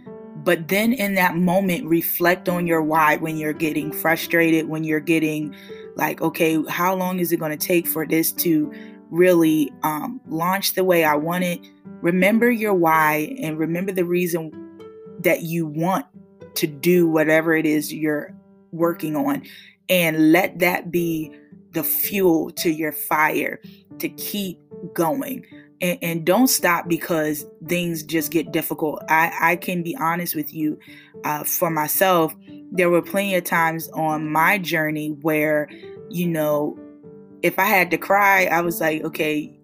but 0.44 0.68
then 0.68 0.92
in 0.92 1.14
that 1.14 1.36
moment, 1.36 1.86
reflect 1.86 2.48
on 2.48 2.66
your 2.66 2.82
why 2.82 3.16
when 3.16 3.36
you're 3.36 3.52
getting 3.52 3.92
frustrated, 3.92 4.68
when 4.68 4.82
you're 4.82 5.00
getting 5.00 5.54
like, 5.94 6.20
okay, 6.20 6.62
how 6.68 6.94
long 6.94 7.20
is 7.20 7.32
it 7.32 7.38
going 7.38 7.56
to 7.56 7.66
take 7.66 7.86
for 7.86 8.06
this 8.06 8.32
to 8.32 8.72
really 9.10 9.70
um, 9.82 10.20
launch 10.26 10.74
the 10.74 10.84
way 10.84 11.04
I 11.04 11.14
want 11.14 11.44
it? 11.44 11.60
Remember 12.00 12.50
your 12.50 12.74
why 12.74 13.36
and 13.40 13.58
remember 13.58 13.92
the 13.92 14.04
reason 14.04 14.50
that 15.20 15.42
you 15.42 15.66
want 15.66 16.06
to 16.54 16.66
do 16.66 17.08
whatever 17.08 17.54
it 17.54 17.66
is 17.66 17.92
you're 17.92 18.34
working 18.72 19.16
on. 19.16 19.42
And 19.88 20.32
let 20.32 20.58
that 20.58 20.90
be 20.90 21.32
the 21.72 21.84
fuel 21.84 22.50
to 22.50 22.70
your 22.70 22.92
fire 22.92 23.60
to 23.98 24.08
keep 24.08 24.58
going 24.94 25.44
and, 25.82 25.98
and 26.00 26.24
don't 26.24 26.46
stop 26.46 26.88
because 26.88 27.44
things 27.66 28.02
just 28.02 28.30
get 28.30 28.52
difficult. 28.52 29.02
I, 29.08 29.32
I 29.40 29.56
can 29.56 29.82
be 29.82 29.96
honest 29.96 30.34
with 30.34 30.54
you. 30.54 30.78
Uh, 31.24 31.44
for 31.44 31.68
myself, 31.68 32.34
there 32.70 32.88
were 32.88 33.02
plenty 33.02 33.34
of 33.34 33.44
times 33.44 33.88
on 33.90 34.30
my 34.30 34.58
journey 34.58 35.10
where, 35.20 35.68
you 36.08 36.26
know, 36.26 36.78
if 37.42 37.58
I 37.58 37.64
had 37.64 37.90
to 37.90 37.98
cry, 37.98 38.46
I 38.46 38.60
was 38.60 38.80
like, 38.80 39.02
okay, 39.02 39.58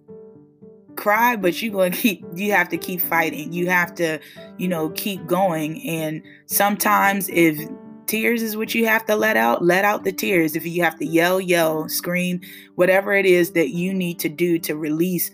cry, 0.97 1.37
but 1.37 1.61
you're 1.61 1.71
going 1.71 1.91
to 1.93 1.97
keep, 1.97 2.23
you 2.35 2.51
have 2.51 2.69
to 2.69 2.77
keep 2.77 3.01
fighting. 3.01 3.51
You 3.53 3.69
have 3.69 3.95
to, 3.95 4.19
you 4.57 4.67
know, 4.67 4.89
keep 4.89 5.25
going. 5.25 5.81
And 5.87 6.21
sometimes 6.45 7.29
if 7.29 7.57
tears 8.07 8.41
is 8.41 8.57
what 8.57 8.75
you 8.75 8.85
have 8.87 9.05
to 9.05 9.15
let 9.15 9.37
out, 9.37 9.63
let 9.63 9.85
out 9.85 10.03
the 10.03 10.11
tears. 10.11 10.55
If 10.55 10.65
you 10.65 10.83
have 10.83 10.97
to 10.99 11.05
yell, 11.05 11.39
yell, 11.39 11.87
scream, 11.87 12.41
whatever 12.75 13.13
it 13.13 13.25
is 13.25 13.51
that 13.51 13.69
you 13.69 13.93
need 13.93 14.19
to 14.19 14.29
do 14.29 14.59
to 14.59 14.75
release 14.75 15.31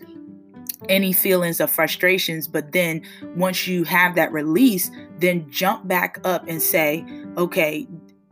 any 0.90 1.14
feelings 1.14 1.60
of 1.60 1.70
frustrations. 1.70 2.48
But 2.48 2.72
then 2.72 3.02
once 3.36 3.68
you 3.68 3.84
have 3.84 4.16
that 4.16 4.32
release, 4.32 4.92
then 5.20 5.50
jump 5.50 5.88
back 5.88 6.20
up 6.24 6.48
and 6.48 6.62
say, 6.62 7.06
okay, 7.38 7.88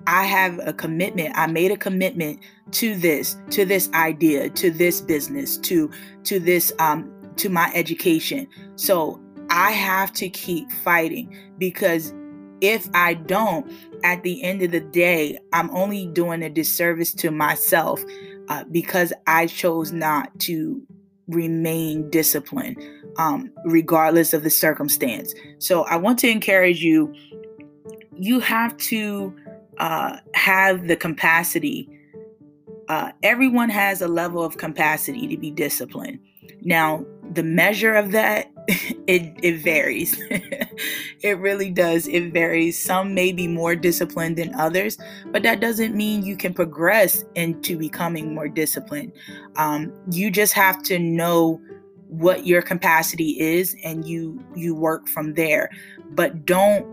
I 0.07 0.25
have 0.25 0.59
a 0.65 0.73
commitment. 0.73 1.37
I 1.37 1.47
made 1.47 1.71
a 1.71 1.77
commitment 1.77 2.39
to 2.71 2.95
this, 2.95 3.37
to 3.51 3.65
this 3.65 3.89
idea, 3.93 4.49
to 4.49 4.71
this 4.71 5.01
business, 5.01 5.57
to 5.59 5.89
to 6.23 6.39
this 6.39 6.73
um 6.79 7.11
to 7.37 7.49
my 7.49 7.71
education. 7.73 8.47
So 8.75 9.21
I 9.49 9.71
have 9.71 10.11
to 10.13 10.29
keep 10.29 10.71
fighting 10.71 11.35
because 11.57 12.13
if 12.61 12.87
I 12.93 13.15
don't, 13.15 13.69
at 14.03 14.23
the 14.23 14.41
end 14.41 14.61
of 14.61 14.71
the 14.71 14.79
day, 14.79 15.37
I'm 15.51 15.69
only 15.75 16.07
doing 16.07 16.41
a 16.43 16.49
disservice 16.49 17.13
to 17.15 17.29
myself 17.29 18.01
uh, 18.47 18.63
because 18.71 19.11
I 19.27 19.47
chose 19.47 19.91
not 19.91 20.37
to 20.41 20.81
remain 21.27 22.09
disciplined, 22.09 22.77
um, 23.17 23.51
regardless 23.65 24.33
of 24.33 24.43
the 24.43 24.49
circumstance. 24.49 25.33
So 25.59 25.83
I 25.83 25.95
want 25.95 26.19
to 26.19 26.29
encourage 26.29 26.83
you. 26.83 27.13
You 28.15 28.39
have 28.39 28.77
to 28.77 29.35
uh, 29.79 30.17
have 30.35 30.87
the 30.87 30.95
capacity. 30.95 31.89
Uh, 32.89 33.11
everyone 33.23 33.69
has 33.69 34.01
a 34.01 34.07
level 34.07 34.43
of 34.43 34.57
capacity 34.57 35.27
to 35.27 35.37
be 35.37 35.49
disciplined. 35.49 36.19
Now, 36.61 37.05
the 37.33 37.43
measure 37.43 37.93
of 37.93 38.11
that 38.11 38.52
it 39.07 39.35
it 39.43 39.57
varies. 39.57 40.17
it 41.21 41.37
really 41.39 41.69
does. 41.69 42.07
It 42.07 42.31
varies. 42.31 42.81
Some 42.81 43.13
may 43.13 43.31
be 43.31 43.47
more 43.47 43.75
disciplined 43.75 44.37
than 44.37 44.53
others, 44.55 44.97
but 45.31 45.43
that 45.43 45.59
doesn't 45.59 45.95
mean 45.95 46.23
you 46.23 46.37
can 46.37 46.53
progress 46.53 47.25
into 47.35 47.77
becoming 47.77 48.33
more 48.33 48.47
disciplined. 48.47 49.11
Um, 49.57 49.91
you 50.11 50.31
just 50.31 50.53
have 50.53 50.81
to 50.83 50.99
know 50.99 51.61
what 52.07 52.45
your 52.45 52.61
capacity 52.61 53.39
is, 53.39 53.75
and 53.83 54.07
you 54.07 54.43
you 54.55 54.75
work 54.75 55.07
from 55.07 55.33
there. 55.33 55.69
But 56.11 56.45
don't 56.45 56.87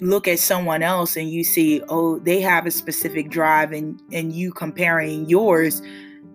look 0.00 0.26
at 0.26 0.38
someone 0.38 0.82
else 0.82 1.16
and 1.16 1.30
you 1.30 1.44
see, 1.44 1.80
oh, 1.88 2.18
they 2.18 2.40
have 2.40 2.66
a 2.66 2.70
specific 2.70 3.28
drive, 3.28 3.72
and 3.72 4.00
and 4.12 4.32
you 4.32 4.52
comparing 4.52 5.28
yours 5.28 5.82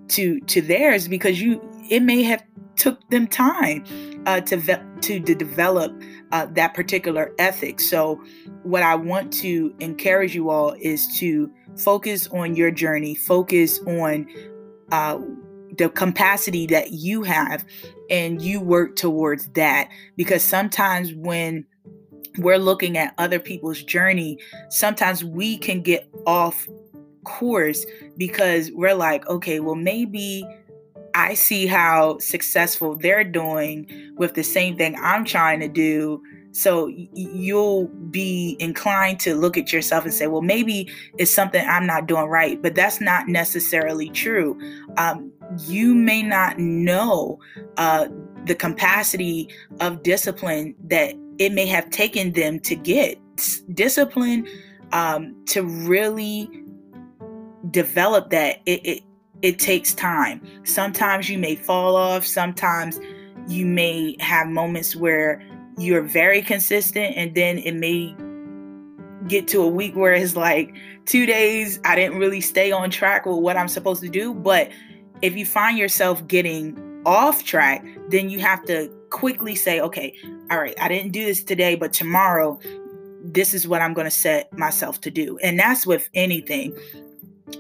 to 0.10 0.39
to 0.41 0.62
theirs 0.62 1.07
because 1.07 1.41
you 1.41 1.62
it 1.89 2.01
may 2.01 2.22
have 2.24 2.43
took 2.75 3.10
them 3.10 3.27
time 3.27 3.84
uh, 4.27 4.41
to, 4.41 4.57
ve- 4.57 4.75
to, 5.01 5.19
develop 5.19 6.00
uh, 6.34 6.46
that 6.51 6.74
particular 6.74 7.34
ethic. 7.39 7.79
So, 7.79 8.22
what 8.63 8.84
I 8.84 8.93
want 8.93 9.31
to 9.34 9.74
encourage 9.79 10.36
you 10.36 10.50
all 10.50 10.74
is 10.81 11.07
to 11.19 11.50
focus 11.77 12.27
on 12.27 12.55
your 12.55 12.69
journey, 12.69 13.15
focus 13.15 13.79
on 13.88 14.27
uh, 14.91 15.19
the 15.77 15.89
capacity 15.89 16.67
that 16.67 16.91
you 16.91 17.24
have, 17.24 17.65
and 18.10 18.41
you 18.41 18.60
work 18.60 18.98
towards 18.98 19.48
that. 19.50 19.89
Because 20.17 20.43
sometimes 20.43 21.13
when 21.13 21.65
we're 22.38 22.57
looking 22.57 22.98
at 22.98 23.13
other 23.17 23.39
people's 23.39 23.81
journey, 23.81 24.38
sometimes 24.69 25.24
we 25.24 25.57
can 25.57 25.81
get 25.81 26.07
off 26.25 26.67
course 27.24 27.86
because 28.17 28.72
we're 28.74 28.93
like, 28.93 29.25
okay, 29.29 29.62
well, 29.62 29.75
maybe 29.75 30.46
I 31.18 31.34
see 31.34 31.66
how 31.66 32.20
successful 32.20 32.96
they're 32.96 33.24
doing 33.24 33.88
with 34.18 34.36
the 34.36 34.44
same 34.44 34.78
thing 34.78 34.96
I'm 35.02 35.26
trying 35.26 35.60
to 35.62 35.68
do. 35.68 36.22
So 36.52 36.92
you'll 37.14 37.88
be 38.12 38.56
inclined 38.60 39.20
to 39.22 39.34
look 39.34 39.58
at 39.58 39.74
yourself 39.74 40.04
and 40.04 40.14
say, 40.14 40.28
well, 40.28 40.44
maybe 40.44 40.92
it's 41.18 41.32
something 41.32 41.66
I'm 41.68 41.88
not 41.88 42.06
doing 42.06 42.28
right. 42.28 42.62
But 42.62 42.76
that's 42.76 43.02
not 43.02 43.28
necessarily 43.28 44.10
true. 44.10 44.60
Um, 44.98 45.32
you 45.68 45.96
may 45.96 46.22
not 46.22 46.60
know 46.60 47.40
uh, 47.78 48.10
the 48.46 48.56
capacity 48.56 49.50
of 49.80 50.04
discipline 50.04 50.76
that 50.86 51.16
it 51.40 51.52
may 51.52 51.66
have 51.66 51.90
taken 51.90 52.34
them 52.34 52.60
to 52.60 52.76
get. 52.76 53.18
Discipline 53.74 54.48
um, 54.92 55.36
to 55.48 55.64
really 55.64 56.48
develop 57.72 58.30
that, 58.30 58.62
it, 58.68 58.86
it 58.86 59.04
it 59.41 59.60
takes 59.60 59.94
time. 59.94 60.41
Sometimes 60.63 61.29
you 61.29 61.38
may 61.38 61.56
fall 61.56 61.96
off, 61.96 62.25
sometimes 62.25 63.00
you 63.48 63.65
may 63.65 64.15
have 64.20 64.48
moments 64.48 64.96
where 64.96 65.44
you're 65.77 66.01
very 66.01 66.41
consistent 66.41 67.15
and 67.15 67.36
then 67.36 67.60
it 67.60 67.74
may 67.74 68.15
get 69.27 69.48
to 69.48 69.62
a 69.62 69.67
week 69.67 69.96
where 69.96 70.13
it's 70.13 70.36
like 70.36 70.74
2 71.06 71.25
days 71.25 71.79
I 71.86 71.96
didn't 71.96 72.17
really 72.17 72.41
stay 72.41 72.72
on 72.72 72.89
track 72.89 73.25
with 73.25 73.38
what 73.38 73.58
I'm 73.58 73.67
supposed 73.67 74.01
to 74.01 74.10
do, 74.10 74.34
but 74.34 74.70
if 75.22 75.36
you 75.36 75.46
find 75.46 75.77
yourself 75.77 76.25
getting 76.27 77.01
off 77.06 77.44
track, 77.44 77.86
then 78.10 78.29
you 78.29 78.39
have 78.39 78.65
to 78.65 78.89
quickly 79.10 79.56
say, 79.56 79.79
okay, 79.79 80.13
all 80.51 80.60
right, 80.60 80.75
I 80.82 80.88
didn't 80.88 81.12
do 81.12 81.25
this 81.25 81.44
today, 81.44 81.75
but 81.75 81.94
tomorrow 81.94 82.60
this 83.24 83.53
is 83.53 83.67
what 83.67 83.82
I'm 83.82 83.94
going 83.94 84.06
to 84.06 84.12
set 84.12 84.51
myself 84.58 85.01
to 85.01 85.12
do. 85.12 85.38
And 85.39 85.60
that's 85.60 85.86
with 85.86 86.10
anything 86.13 86.77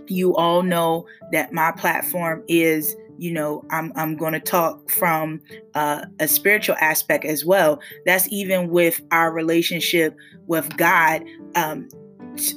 you 0.07 0.35
all 0.35 0.63
know 0.63 1.05
that 1.31 1.53
my 1.53 1.71
platform 1.71 2.43
is 2.47 2.95
you 3.17 3.31
know 3.31 3.63
i'm, 3.71 3.91
I'm 3.95 4.15
going 4.15 4.33
to 4.33 4.39
talk 4.39 4.89
from 4.89 5.41
uh, 5.73 6.05
a 6.19 6.27
spiritual 6.27 6.75
aspect 6.79 7.25
as 7.25 7.45
well 7.45 7.79
that's 8.05 8.27
even 8.31 8.69
with 8.69 9.01
our 9.11 9.31
relationship 9.31 10.15
with 10.47 10.75
god 10.77 11.23
um, 11.55 11.89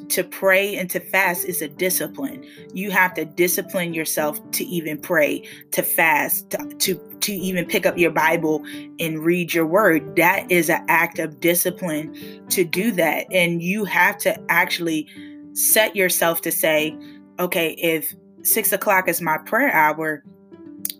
to 0.09 0.25
pray 0.25 0.77
and 0.77 0.89
to 0.91 1.01
fast 1.01 1.45
is 1.45 1.63
a 1.63 1.69
discipline. 1.69 2.45
You 2.73 2.91
have 2.91 3.15
to 3.15 3.25
discipline 3.25 3.95
yourself 3.95 4.39
to 4.53 4.65
even 4.65 4.99
pray, 4.99 5.43
to 5.73 5.83
fast, 5.83 6.51
to, 6.51 6.59
to, 6.79 6.95
to 7.21 7.33
even 7.33 7.65
pick 7.67 7.87
up 7.87 7.99
your 7.99 8.11
Bible 8.11 8.63
and 8.99 9.25
read 9.25 9.55
your 9.55 9.67
word. 9.67 10.17
That 10.17 10.51
is 10.51 10.69
an 10.69 10.85
act 10.89 11.19
of 11.19 11.41
discipline 11.41 12.15
to 12.51 12.65
do 12.65 12.93
that. 12.93 13.27
And 13.33 13.63
you 13.63 13.85
have 13.85 14.19
to 14.19 14.39
actually 14.51 15.09
set 15.53 15.97
yourself 15.97 16.41
to 16.43 16.53
say, 16.53 16.97
okay, 17.41 17.71
if 17.73 18.15
six 18.43 18.73
o'clock 18.73 19.09
is 19.09 19.21
my 19.21 19.39
prayer 19.39 19.73
hour, 19.73 20.23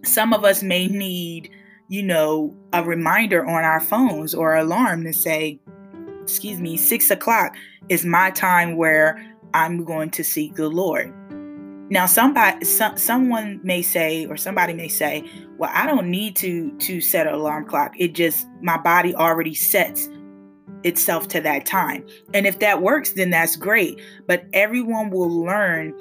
some 0.05 0.33
of 0.33 0.45
us 0.45 0.63
may 0.63 0.89
need, 0.89 1.51
you 1.89 2.03
know, 2.03 2.57
a 2.73 2.83
reminder 2.83 3.47
on 3.47 3.65
our 3.65 3.81
phones 3.81 4.35
or 4.35 4.57
alarm 4.57 5.05
to 5.05 5.13
say, 5.13 5.61
excuse 6.23 6.61
me, 6.61 6.77
six 6.77 7.11
o'clock 7.11 7.55
is 7.89 8.05
my 8.05 8.31
time 8.31 8.77
where 8.77 9.25
I'm 9.55 9.85
going 9.85 10.11
to 10.11 10.25
seek 10.25 10.55
the 10.55 10.69
Lord. 10.69 11.13
Now, 11.91 12.07
somebody, 12.07 12.65
some, 12.65 12.97
someone 12.97 13.61
may 13.65 13.83
say, 13.83 14.25
or 14.27 14.37
somebody 14.37 14.73
may 14.73 14.87
say, 14.87 15.25
"Well, 15.59 15.73
I 15.75 15.87
don't 15.87 16.09
need 16.09 16.37
to 16.37 16.71
to 16.79 17.01
set 17.01 17.27
an 17.27 17.35
alarm 17.35 17.65
clock. 17.65 17.95
It 17.99 18.13
just 18.13 18.47
my 18.63 18.79
body 18.79 19.13
already 19.13 19.55
sets 19.55 20.09
itself 20.85 21.27
to 21.29 21.41
that 21.41 21.67
time." 21.67 22.07
And 22.33 22.47
if 22.47 22.61
that 22.61 22.81
works, 22.81 23.15
then 23.15 23.31
that's 23.31 23.57
great. 23.57 24.01
But 24.29 24.45
everyone 24.53 25.11
will 25.11 25.29
learn 25.29 25.93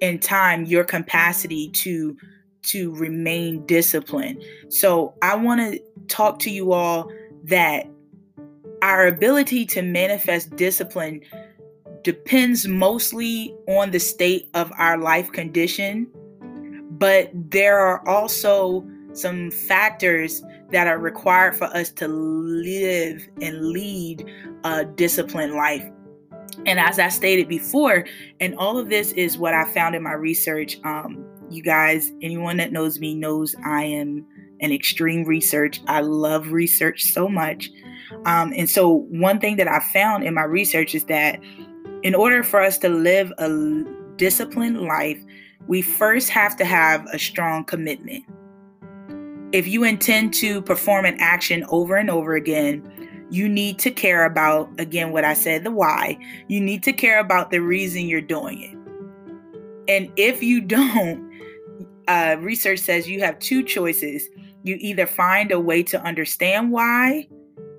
in 0.00 0.18
time 0.18 0.64
your 0.64 0.84
capacity 0.84 1.68
to 1.70 2.16
to 2.62 2.94
remain 2.94 3.64
disciplined. 3.66 4.42
So 4.68 5.14
I 5.22 5.34
want 5.34 5.60
to 5.60 5.80
talk 6.08 6.38
to 6.40 6.50
you 6.50 6.72
all 6.72 7.10
that 7.44 7.86
our 8.82 9.06
ability 9.06 9.64
to 9.66 9.82
manifest 9.82 10.56
discipline 10.56 11.22
depends 12.02 12.66
mostly 12.66 13.54
on 13.68 13.90
the 13.90 14.00
state 14.00 14.48
of 14.54 14.72
our 14.78 14.98
life 14.98 15.32
condition, 15.32 16.06
but 16.90 17.30
there 17.34 17.78
are 17.78 18.06
also 18.08 18.86
some 19.12 19.50
factors 19.50 20.42
that 20.70 20.86
are 20.86 20.98
required 20.98 21.56
for 21.56 21.64
us 21.64 21.90
to 21.90 22.08
live 22.08 23.26
and 23.40 23.70
lead 23.70 24.30
a 24.64 24.84
disciplined 24.84 25.54
life. 25.54 25.86
And 26.66 26.78
as 26.78 26.98
I 26.98 27.08
stated 27.08 27.48
before, 27.48 28.04
and 28.38 28.54
all 28.56 28.78
of 28.78 28.88
this 28.88 29.12
is 29.12 29.38
what 29.38 29.54
I 29.54 29.64
found 29.72 29.94
in 29.94 30.02
my 30.02 30.12
research. 30.12 30.78
Um, 30.84 31.24
you 31.48 31.62
guys, 31.62 32.12
anyone 32.22 32.58
that 32.58 32.72
knows 32.72 33.00
me 33.00 33.14
knows 33.14 33.54
I 33.64 33.84
am 33.84 34.26
an 34.60 34.72
extreme 34.72 35.24
research. 35.24 35.80
I 35.88 36.00
love 36.00 36.52
research 36.52 37.04
so 37.04 37.28
much. 37.28 37.70
Um, 38.24 38.52
and 38.56 38.68
so, 38.68 39.06
one 39.10 39.40
thing 39.40 39.56
that 39.56 39.68
I 39.68 39.80
found 39.80 40.24
in 40.24 40.34
my 40.34 40.42
research 40.42 40.94
is 40.94 41.04
that 41.04 41.40
in 42.02 42.14
order 42.14 42.42
for 42.42 42.60
us 42.60 42.78
to 42.78 42.88
live 42.88 43.32
a 43.38 43.84
disciplined 44.16 44.80
life, 44.82 45.18
we 45.66 45.82
first 45.82 46.30
have 46.30 46.56
to 46.56 46.64
have 46.64 47.06
a 47.12 47.18
strong 47.18 47.64
commitment. 47.64 48.24
If 49.52 49.66
you 49.66 49.84
intend 49.84 50.34
to 50.34 50.62
perform 50.62 51.04
an 51.04 51.16
action 51.18 51.64
over 51.68 51.96
and 51.96 52.10
over 52.10 52.34
again, 52.34 52.99
you 53.30 53.48
need 53.48 53.78
to 53.80 53.90
care 53.90 54.24
about, 54.24 54.68
again, 54.78 55.12
what 55.12 55.24
I 55.24 55.34
said, 55.34 55.64
the 55.64 55.70
why. 55.70 56.18
You 56.48 56.60
need 56.60 56.82
to 56.82 56.92
care 56.92 57.20
about 57.20 57.50
the 57.50 57.60
reason 57.60 58.06
you're 58.06 58.20
doing 58.20 58.62
it. 58.62 59.92
And 59.92 60.12
if 60.16 60.42
you 60.42 60.60
don't, 60.60 61.30
uh, 62.08 62.36
research 62.40 62.80
says 62.80 63.08
you 63.08 63.20
have 63.20 63.38
two 63.38 63.62
choices. 63.62 64.28
You 64.62 64.76
either 64.80 65.06
find 65.06 65.52
a 65.52 65.60
way 65.60 65.82
to 65.84 66.02
understand 66.02 66.70
why 66.70 67.28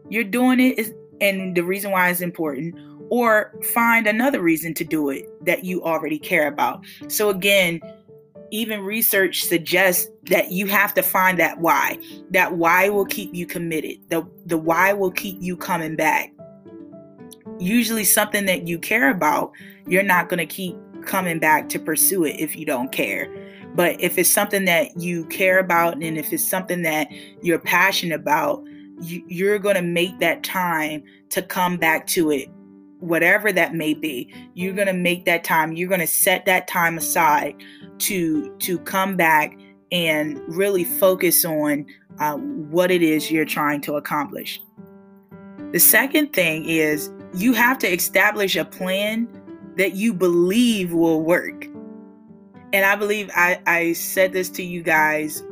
you're 0.10 0.24
doing 0.24 0.60
it 0.60 0.80
is, 0.80 0.94
and 1.20 1.56
the 1.56 1.64
reason 1.64 1.92
why 1.92 2.10
is 2.10 2.22
important, 2.22 2.76
or 3.10 3.54
find 3.74 4.08
another 4.08 4.42
reason 4.42 4.74
to 4.76 4.84
do 4.84 5.10
it 5.10 5.26
that 5.46 5.64
you 5.64 5.84
already 5.84 6.18
care 6.18 6.48
about. 6.48 6.84
So, 7.08 7.30
again, 7.30 7.82
even 8.52 8.82
research 8.82 9.44
suggests 9.44 10.08
that 10.30 10.52
you 10.52 10.68
have 10.68 10.94
to 10.94 11.02
find 11.02 11.40
that 11.40 11.60
why. 11.60 11.98
That 12.32 12.54
why 12.56 12.90
will 12.90 13.06
keep 13.06 13.34
you 13.34 13.46
committed. 13.46 13.98
The, 14.10 14.28
the 14.46 14.58
why 14.58 14.94
will 14.94 15.12
keep 15.12 15.38
you 15.42 15.58
coming 15.58 15.96
back. 15.96 16.34
Usually, 17.60 18.04
something 18.04 18.46
that 18.46 18.68
you 18.68 18.78
care 18.80 19.10
about, 19.10 19.52
you're 19.88 20.04
not 20.04 20.30
going 20.30 20.40
to 20.40 20.46
keep 20.46 20.76
coming 21.06 21.40
back 21.40 21.70
to 21.70 21.80
pursue 21.80 22.26
it 22.26 22.40
if 22.40 22.56
you 22.56 22.66
don't 22.66 22.92
care. 22.92 23.34
But 23.76 24.02
if 24.02 24.18
it's 24.18 24.30
something 24.30 24.66
that 24.66 25.00
you 25.00 25.26
care 25.26 25.60
about 25.60 25.94
and 25.94 26.18
if 26.18 26.34
it's 26.34 26.48
something 26.48 26.82
that 26.82 27.08
you're 27.42 27.60
passionate 27.60 28.16
about, 28.16 28.64
you, 29.02 29.24
you're 29.28 29.60
going 29.60 29.76
to 29.76 29.82
make 29.82 30.20
that 30.20 30.44
time 30.44 31.04
to 31.30 31.42
come 31.42 31.78
back 31.78 32.06
to 32.08 32.32
it 32.32 32.50
whatever 33.02 33.52
that 33.52 33.74
may 33.74 33.94
be 33.94 34.34
you're 34.54 34.74
going 34.74 34.88
to 34.88 34.94
make 34.94 35.26
that 35.26 35.44
time 35.44 35.74
you're 35.74 35.90
going 35.90 36.00
to 36.00 36.08
set 36.08 36.46
that 36.46 36.68
time 36.68 36.98
aside 36.98 37.56
to 37.98 38.56
to 38.58 38.80
come 38.80 39.16
back 39.18 39.58
and 39.92 40.40
really 40.48 40.84
focus 40.84 41.44
on 41.44 41.86
uh, 42.20 42.36
what 42.36 42.92
it 42.92 43.02
is 43.02 43.30
you're 43.30 43.46
trying 43.46 43.82
to 43.82 43.96
accomplish. 43.96 44.62
The 45.72 45.80
second 45.80 46.34
thing 46.34 46.66
is 46.66 47.12
you 47.34 47.54
have 47.54 47.78
to 47.80 47.88
establish 47.88 48.56
a 48.56 48.66
plan 48.66 49.28
that 49.78 49.96
you 49.96 50.14
believe 50.14 50.94
will 50.94 51.22
work. 51.22 51.66
And 52.74 52.86
i 52.86 52.96
believe 52.96 53.30
i 53.36 53.60
i 53.68 53.92
said 53.92 54.32
this 54.32 54.50
to 54.52 54.64
you 54.64 54.82
guys 54.82 55.44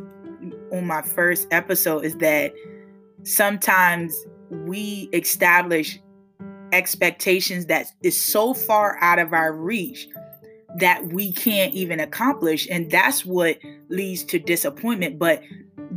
on 0.72 0.88
my 0.88 1.02
first 1.02 1.48
episode 1.52 2.06
is 2.06 2.16
that 2.18 2.54
sometimes 3.24 4.14
we 4.50 5.10
establish 5.12 6.00
expectations 6.72 7.66
that 7.68 7.88
is 8.04 8.20
so 8.20 8.54
far 8.54 8.98
out 9.02 9.20
of 9.20 9.34
our 9.34 9.54
reach 9.54 10.08
that 10.78 11.04
we 11.08 11.34
can't 11.34 11.74
even 11.74 12.00
accomplish 12.00 12.68
and 12.70 12.92
that's 12.92 13.26
what 13.26 13.58
leads 13.90 14.24
to 14.24 14.40
disappointment. 14.40 15.18
But 15.18 15.42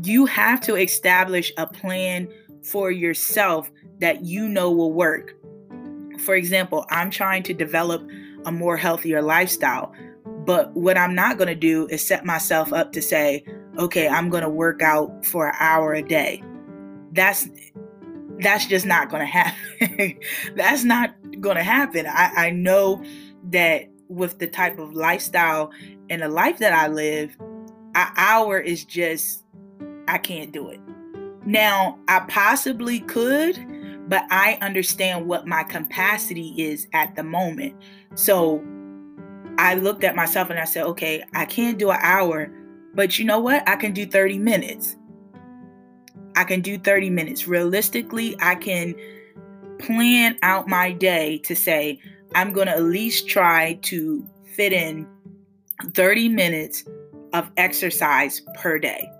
you 0.03 0.25
have 0.27 0.61
to 0.63 0.77
establish 0.77 1.53
a 1.59 1.67
plan 1.67 2.29
for 2.63 2.91
yourself 2.91 3.71
that 4.01 4.25
you 4.25 4.49
know 4.49 4.71
will 4.71 4.93
work. 4.93 5.35
For 6.21 6.35
example 6.35 6.87
i'm 6.91 7.11
trying 7.11 7.43
to 7.45 7.55
develop 7.55 8.09
a 8.45 8.53
more 8.53 8.77
healthier 8.77 9.23
lifestyle 9.23 9.93
but 10.47 10.73
what 10.75 10.97
i'm 10.97 11.15
not 11.15 11.37
going 11.37 11.49
to 11.49 11.55
do 11.55 11.87
is 11.89 12.07
set 12.07 12.25
myself 12.25 12.73
up 12.73 12.93
to 12.93 13.03
say 13.03 13.45
okay 13.79 14.09
i'm 14.09 14.29
going 14.29 14.43
to 14.43 14.49
work 14.49 14.83
out 14.83 15.25
for 15.25 15.49
an 15.49 15.55
hour 15.59 15.95
a 15.95 16.03
day. 16.03 16.43
That's 17.13 17.49
that's 18.43 18.67
just 18.67 18.87
not 18.87 19.11
going 19.11 19.21
to 19.21 19.27
happen. 19.27 20.19
that's 20.57 20.85
not 20.85 21.15
going 21.41 21.57
to 21.57 21.63
happen. 21.63 22.07
I, 22.07 22.33
I 22.37 22.51
know 22.51 23.03
that 23.51 23.89
with 24.09 24.39
the 24.39 24.47
type 24.47 24.79
of 24.79 24.93
lifestyle 24.93 25.71
and 26.11 26.23
the 26.23 26.29
life 26.29 26.59
that 26.59 26.73
I 26.73 26.89
live, 26.89 27.37
an 27.95 28.09
hour 28.17 28.59
is 28.59 28.85
just, 28.85 29.45
I 30.09 30.19
can't 30.19 30.53
do 30.53 30.69
it. 30.69 30.81
Now, 31.45 31.99
I 32.09 32.21
possibly 32.21 33.01
could, 33.01 33.59
but 34.09 34.25
I 34.31 34.59
understand 34.61 35.27
what 35.27 35.47
my 35.47 35.63
capacity 35.65 36.55
is 36.57 36.87
at 36.93 37.17
the 37.17 37.23
moment. 37.23 37.75
So 38.15 38.63
I 39.59 39.75
looked 39.75 40.05
at 40.05 40.15
myself 40.15 40.51
and 40.51 40.59
I 40.59 40.65
said, 40.65 40.85
okay, 40.85 41.25
I 41.35 41.45
can't 41.45 41.79
do 41.79 41.91
an 41.91 41.99
hour, 42.01 42.53
but 42.95 43.19
you 43.19 43.25
know 43.25 43.39
what? 43.39 43.67
I 43.69 43.77
can 43.77 43.93
do 43.93 44.07
30 44.07 44.39
minutes. 44.39 44.97
I 46.37 46.45
can 46.45 46.61
do 46.61 46.79
30 46.79 47.11
minutes. 47.11 47.47
Realistically, 47.47 48.37
I 48.40 48.55
can 48.55 48.95
plan 49.79 50.38
out 50.42 50.68
my 50.68 50.92
day 50.92 51.38
to 51.38 51.55
say, 51.55 52.01
I'm 52.35 52.53
going 52.53 52.66
to 52.66 52.73
at 52.73 52.83
least 52.83 53.29
try 53.29 53.75
to 53.83 54.27
fit 54.55 54.73
in 54.73 55.07
30 55.95 56.29
minutes 56.29 56.85
of 57.33 57.51
exercise 57.57 58.42
per 58.55 58.79
day. 58.79 59.11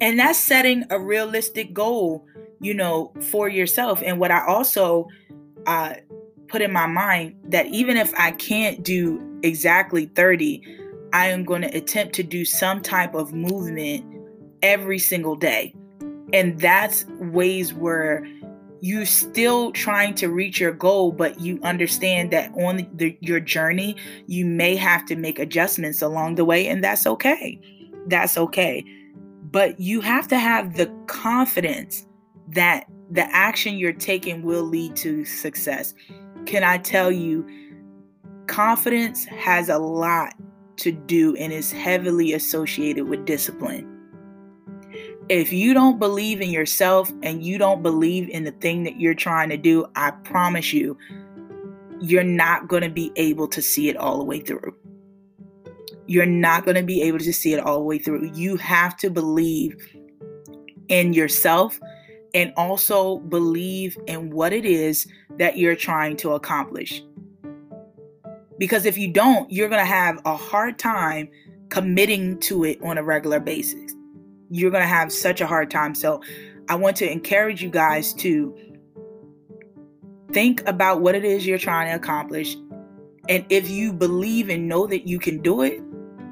And 0.00 0.18
that's 0.18 0.38
setting 0.38 0.84
a 0.90 0.98
realistic 0.98 1.74
goal, 1.74 2.24
you 2.60 2.74
know, 2.74 3.12
for 3.20 3.48
yourself. 3.48 4.02
And 4.04 4.20
what 4.20 4.30
I 4.30 4.46
also 4.46 5.08
uh, 5.66 5.94
put 6.48 6.62
in 6.62 6.72
my 6.72 6.86
mind 6.86 7.36
that 7.48 7.66
even 7.66 7.96
if 7.96 8.12
I 8.16 8.32
can't 8.32 8.82
do 8.82 9.40
exactly 9.42 10.06
30, 10.06 10.62
I 11.12 11.28
am 11.28 11.44
going 11.44 11.62
to 11.62 11.76
attempt 11.76 12.14
to 12.16 12.22
do 12.22 12.44
some 12.44 12.80
type 12.80 13.14
of 13.14 13.32
movement 13.32 14.04
every 14.62 14.98
single 14.98 15.36
day. 15.36 15.74
And 16.32 16.58
that's 16.60 17.06
ways 17.20 17.72
where 17.72 18.26
you're 18.80 19.06
still 19.06 19.72
trying 19.72 20.14
to 20.16 20.28
reach 20.28 20.60
your 20.60 20.72
goal, 20.72 21.12
but 21.12 21.40
you 21.40 21.58
understand 21.62 22.30
that 22.30 22.52
on 22.54 22.88
the, 22.94 23.16
your 23.20 23.40
journey, 23.40 23.96
you 24.26 24.44
may 24.44 24.76
have 24.76 25.04
to 25.06 25.16
make 25.16 25.38
adjustments 25.38 26.00
along 26.02 26.36
the 26.36 26.44
way, 26.44 26.66
and 26.66 26.82
that's 26.82 27.06
okay. 27.06 27.60
That's 28.06 28.38
okay. 28.38 28.84
But 29.50 29.80
you 29.80 30.00
have 30.00 30.28
to 30.28 30.38
have 30.38 30.76
the 30.76 30.86
confidence 31.06 32.06
that 32.48 32.86
the 33.10 33.24
action 33.34 33.76
you're 33.78 33.92
taking 33.92 34.42
will 34.42 34.62
lead 34.64 34.94
to 34.96 35.24
success. 35.24 35.94
Can 36.46 36.62
I 36.62 36.78
tell 36.78 37.10
you, 37.10 37.46
confidence 38.46 39.24
has 39.24 39.68
a 39.68 39.78
lot 39.78 40.34
to 40.76 40.92
do 40.92 41.34
and 41.36 41.52
is 41.52 41.72
heavily 41.72 42.32
associated 42.32 43.08
with 43.08 43.24
discipline 43.24 43.97
if 45.28 45.52
you 45.52 45.74
don't 45.74 45.98
believe 45.98 46.40
in 46.40 46.50
yourself 46.50 47.10
and 47.22 47.42
you 47.42 47.58
don't 47.58 47.82
believe 47.82 48.28
in 48.30 48.44
the 48.44 48.52
thing 48.52 48.84
that 48.84 48.98
you're 48.98 49.14
trying 49.14 49.50
to 49.50 49.56
do, 49.56 49.86
I 49.94 50.10
promise 50.10 50.72
you, 50.72 50.96
you're 52.00 52.24
not 52.24 52.68
going 52.68 52.82
to 52.82 52.88
be 52.88 53.12
able 53.16 53.48
to 53.48 53.60
see 53.60 53.88
it 53.88 53.96
all 53.96 54.18
the 54.18 54.24
way 54.24 54.40
through. 54.40 54.74
You're 56.06 56.26
not 56.26 56.64
going 56.64 56.76
to 56.76 56.82
be 56.82 57.02
able 57.02 57.18
to 57.18 57.32
see 57.32 57.52
it 57.52 57.60
all 57.60 57.78
the 57.78 57.84
way 57.84 57.98
through. 57.98 58.30
You 58.32 58.56
have 58.56 58.96
to 58.98 59.10
believe 59.10 59.76
in 60.88 61.12
yourself 61.12 61.78
and 62.32 62.52
also 62.56 63.18
believe 63.18 63.98
in 64.06 64.30
what 64.30 64.52
it 64.52 64.64
is 64.64 65.06
that 65.36 65.58
you're 65.58 65.76
trying 65.76 66.16
to 66.18 66.32
accomplish. 66.32 67.02
Because 68.58 68.86
if 68.86 68.96
you 68.96 69.12
don't, 69.12 69.50
you're 69.52 69.68
going 69.68 69.82
to 69.82 69.84
have 69.84 70.20
a 70.24 70.36
hard 70.36 70.78
time 70.78 71.28
committing 71.68 72.38
to 72.40 72.64
it 72.64 72.78
on 72.82 72.96
a 72.96 73.02
regular 73.02 73.40
basis. 73.40 73.92
You're 74.50 74.70
going 74.70 74.82
to 74.82 74.88
have 74.88 75.12
such 75.12 75.40
a 75.40 75.46
hard 75.46 75.70
time. 75.70 75.94
So, 75.94 76.22
I 76.68 76.74
want 76.74 76.96
to 76.96 77.10
encourage 77.10 77.62
you 77.62 77.70
guys 77.70 78.12
to 78.14 78.54
think 80.32 80.66
about 80.68 81.00
what 81.00 81.14
it 81.14 81.24
is 81.24 81.46
you're 81.46 81.58
trying 81.58 81.88
to 81.90 81.96
accomplish. 81.96 82.56
And 83.28 83.44
if 83.48 83.70
you 83.70 83.92
believe 83.92 84.50
and 84.50 84.68
know 84.68 84.86
that 84.86 85.06
you 85.06 85.18
can 85.18 85.40
do 85.40 85.62
it, 85.62 85.80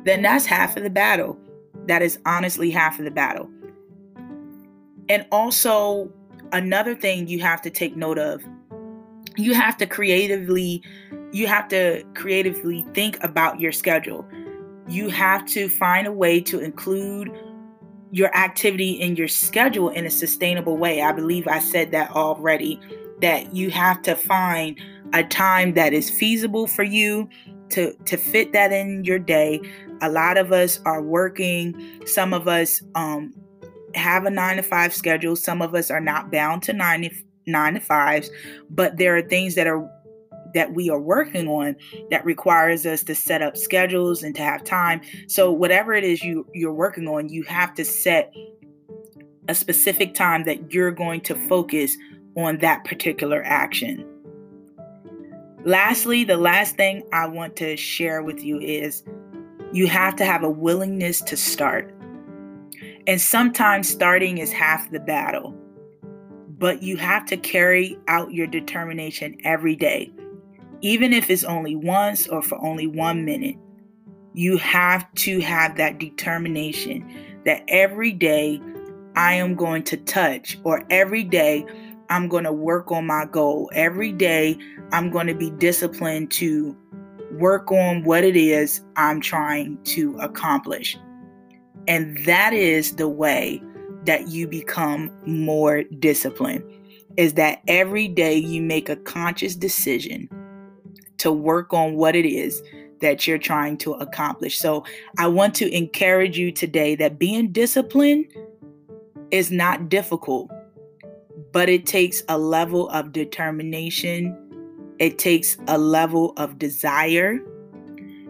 then 0.05 0.23
that's 0.23 0.45
half 0.45 0.77
of 0.77 0.83
the 0.83 0.91
battle. 0.91 1.39
That 1.87 2.03
is 2.03 2.19
honestly 2.27 2.71
half 2.71 2.99
of 2.99 3.07
the 3.07 3.11
battle. 3.11 3.51
And 5.09 5.27
also, 5.33 6.13
another 6.53 6.95
thing 6.95 7.29
you 7.29 7.41
have 7.41 7.63
to 7.63 7.71
take 7.71 7.97
note 7.97 8.19
of 8.19 8.43
you 9.37 9.55
have 9.55 9.77
to 9.77 9.87
creatively 9.87 10.83
you 11.33 11.47
have 11.47 11.69
to 11.69 12.03
creatively 12.15 12.85
think 12.95 13.23
about 13.23 13.61
your 13.61 13.73
schedule 13.73 14.27
you 14.89 15.09
have 15.09 15.45
to 15.47 15.69
find 15.69 16.07
a 16.07 16.13
way 16.13 16.41
to 16.41 16.61
include 16.61 17.31
your 18.11 18.35
activity 18.37 19.01
and 19.01 19.19
your 19.19 19.29
schedule 19.29 19.89
in 19.89 20.07
a 20.07 20.11
sustainable 20.11 20.77
way. 20.77 21.03
I 21.03 21.13
believe 21.13 21.49
I 21.49 21.59
said 21.59 21.91
that 21.93 22.11
already 22.11 22.81
that 23.21 23.55
you 23.55 23.71
have 23.71 24.03
to 24.03 24.15
find 24.15 24.79
a 25.13 25.25
time 25.25 25.75
that 25.75 25.93
is 25.93 26.11
feasible 26.11 26.67
for 26.67 26.83
you 26.83 27.29
to 27.71 27.93
to 28.05 28.17
fit 28.17 28.53
that 28.53 28.73
in 28.73 29.05
your 29.05 29.19
day. 29.19 29.61
A 30.03 30.11
lot 30.11 30.37
of 30.37 30.53
us 30.53 30.81
are 30.85 31.03
working, 31.03 31.75
some 32.07 32.33
of 32.33 32.47
us 32.49 32.83
um 32.95 33.35
have 33.95 34.27
a 34.27 34.31
9 34.31 34.57
to 34.57 34.63
5 34.63 34.95
schedule, 34.95 35.37
some 35.37 35.63
of 35.63 35.75
us 35.75 35.91
are 35.91 36.01
not 36.01 36.31
bound 36.31 36.63
to 36.65 36.73
9 36.73 37.03
to, 37.03 37.11
9 37.47 37.75
to 37.75 37.81
5s, 37.81 38.29
but 38.69 38.99
there 38.99 39.17
are 39.17 39.23
things 39.23 39.55
that 39.55 39.67
are 39.67 39.91
that 40.57 40.73
we 40.73 40.89
are 40.89 40.99
working 40.99 41.49
on 41.49 41.77
that 42.11 42.25
requires 42.25 42.87
us 42.87 43.05
to 43.05 43.15
set 43.15 43.43
up 43.43 43.59
schedules 43.59 44.23
and 44.23 44.35
to 44.35 44.43
have 44.43 44.65
time. 44.65 45.03
So 45.29 45.53
whatever 45.53 45.93
it 45.93 46.03
is 46.03 46.25
you 46.25 46.47
you're 46.55 46.73
working 46.73 47.07
on, 47.07 47.29
you 47.29 47.43
have 47.43 47.75
to 47.75 47.85
set 47.85 48.35
a 49.49 49.55
specific 49.55 50.15
time 50.15 50.45
that 50.45 50.73
you're 50.73 50.93
going 50.93 51.21
to 51.21 51.35
focus 51.35 51.95
on 52.37 52.57
that 52.59 52.85
particular 52.85 53.43
action. 53.45 54.03
Lastly, 55.67 56.25
the 56.25 56.39
last 56.39 56.77
thing 56.77 57.03
I 57.13 57.27
want 57.27 57.57
to 57.57 57.77
share 57.77 58.23
with 58.23 58.43
you 58.43 58.59
is 58.59 59.05
you 59.73 59.87
have 59.89 60.17
to 60.17 60.25
have 60.25 60.43
a 60.43 60.51
willingness 60.51 61.21
to 61.21 61.37
start. 61.37 61.93
And 63.07 63.21
sometimes 63.21 63.91
starting 63.91 64.39
is 64.39 64.53
half 64.53 64.91
the 64.91 65.01
battle, 65.01 65.55
but 66.59 66.83
you 66.83 66.97
have 66.97 67.27
to 67.27 67.37
carry 67.37 67.99
out 68.09 68.33
your 68.33 68.47
determination 68.47 69.37
every 69.45 69.77
day 69.77 70.11
even 70.81 71.13
if 71.13 71.31
it's 71.31 71.45
only 71.45 71.77
once 71.77 72.29
or 72.29 72.43
for 72.43 72.63
only 72.65 72.87
one 72.87 73.25
minute, 73.25 73.57
you 74.35 74.57
have 74.59 75.13
to 75.15 75.41
have 75.41 75.77
that 75.77 75.99
determination 75.99 77.09
that 77.45 77.63
every 77.69 78.13
day 78.13 78.61
I 79.15 79.35
am 79.35 79.55
going 79.55 79.83
to 79.85 79.97
touch, 79.97 80.59
or 80.63 80.85
every 80.91 81.25
day 81.25 81.65
I'm 82.11 82.29
going 82.29 82.45
to 82.45 82.53
work 82.53 82.93
on 82.93 83.07
my 83.07 83.25
goal. 83.25 83.71
Every 83.73 84.13
day 84.13 84.59
I'm 84.93 85.11
going 85.11 85.27
to 85.27 85.35
be 85.35 85.51
disciplined 85.51 86.31
to 86.33 86.77
work 87.33 87.73
on 87.73 88.05
what 88.05 88.25
it 88.25 88.37
is 88.37 88.83
I'm 88.97 89.21
trying 89.21 89.83
to 89.85 90.17
accomplish. 90.19 90.99
And 91.89 92.19
that 92.25 92.53
is 92.53 92.97
the 92.97 93.09
way 93.09 93.63
that 94.05 94.29
you 94.29 94.47
become 94.47 95.11
more 95.27 95.83
disciplined 95.85 96.65
is 97.17 97.35
that 97.35 97.63
every 97.67 98.09
day 98.09 98.37
you 98.37 98.61
make 98.61 98.89
a 98.89 98.97
conscious 98.97 99.57
decision 99.57 100.29
to 101.19 101.33
work 101.33 101.73
on 101.73 101.95
what 101.95 102.15
it 102.15 102.27
is 102.27 102.63
that 103.01 103.27
you're 103.27 103.39
trying 103.39 103.77
to 103.79 103.93
accomplish. 103.95 104.59
So 104.59 104.85
I 105.19 105.27
want 105.27 105.55
to 105.57 105.71
encourage 105.75 106.39
you 106.39 106.51
today 106.51 106.95
that 106.97 107.19
being 107.19 107.53
disciplined 107.53 108.27
is 109.31 109.51
not 109.51 109.89
difficult, 109.89 110.51
but 111.53 111.69
it 111.69 111.87
takes 111.87 112.23
a 112.29 112.39
level 112.39 112.89
of 112.91 113.13
determination, 113.13 114.37
it 114.99 115.19
takes 115.19 115.57
a 115.69 115.79
level 115.79 116.33
of 116.37 116.59
desire, 116.59 117.39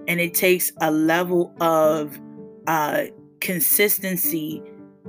and 0.08 0.20
it 0.20 0.34
takes 0.34 0.72
a 0.80 0.90
level 0.90 1.54
of 1.60 2.18
uh, 2.66 3.04
consistency 3.40 4.62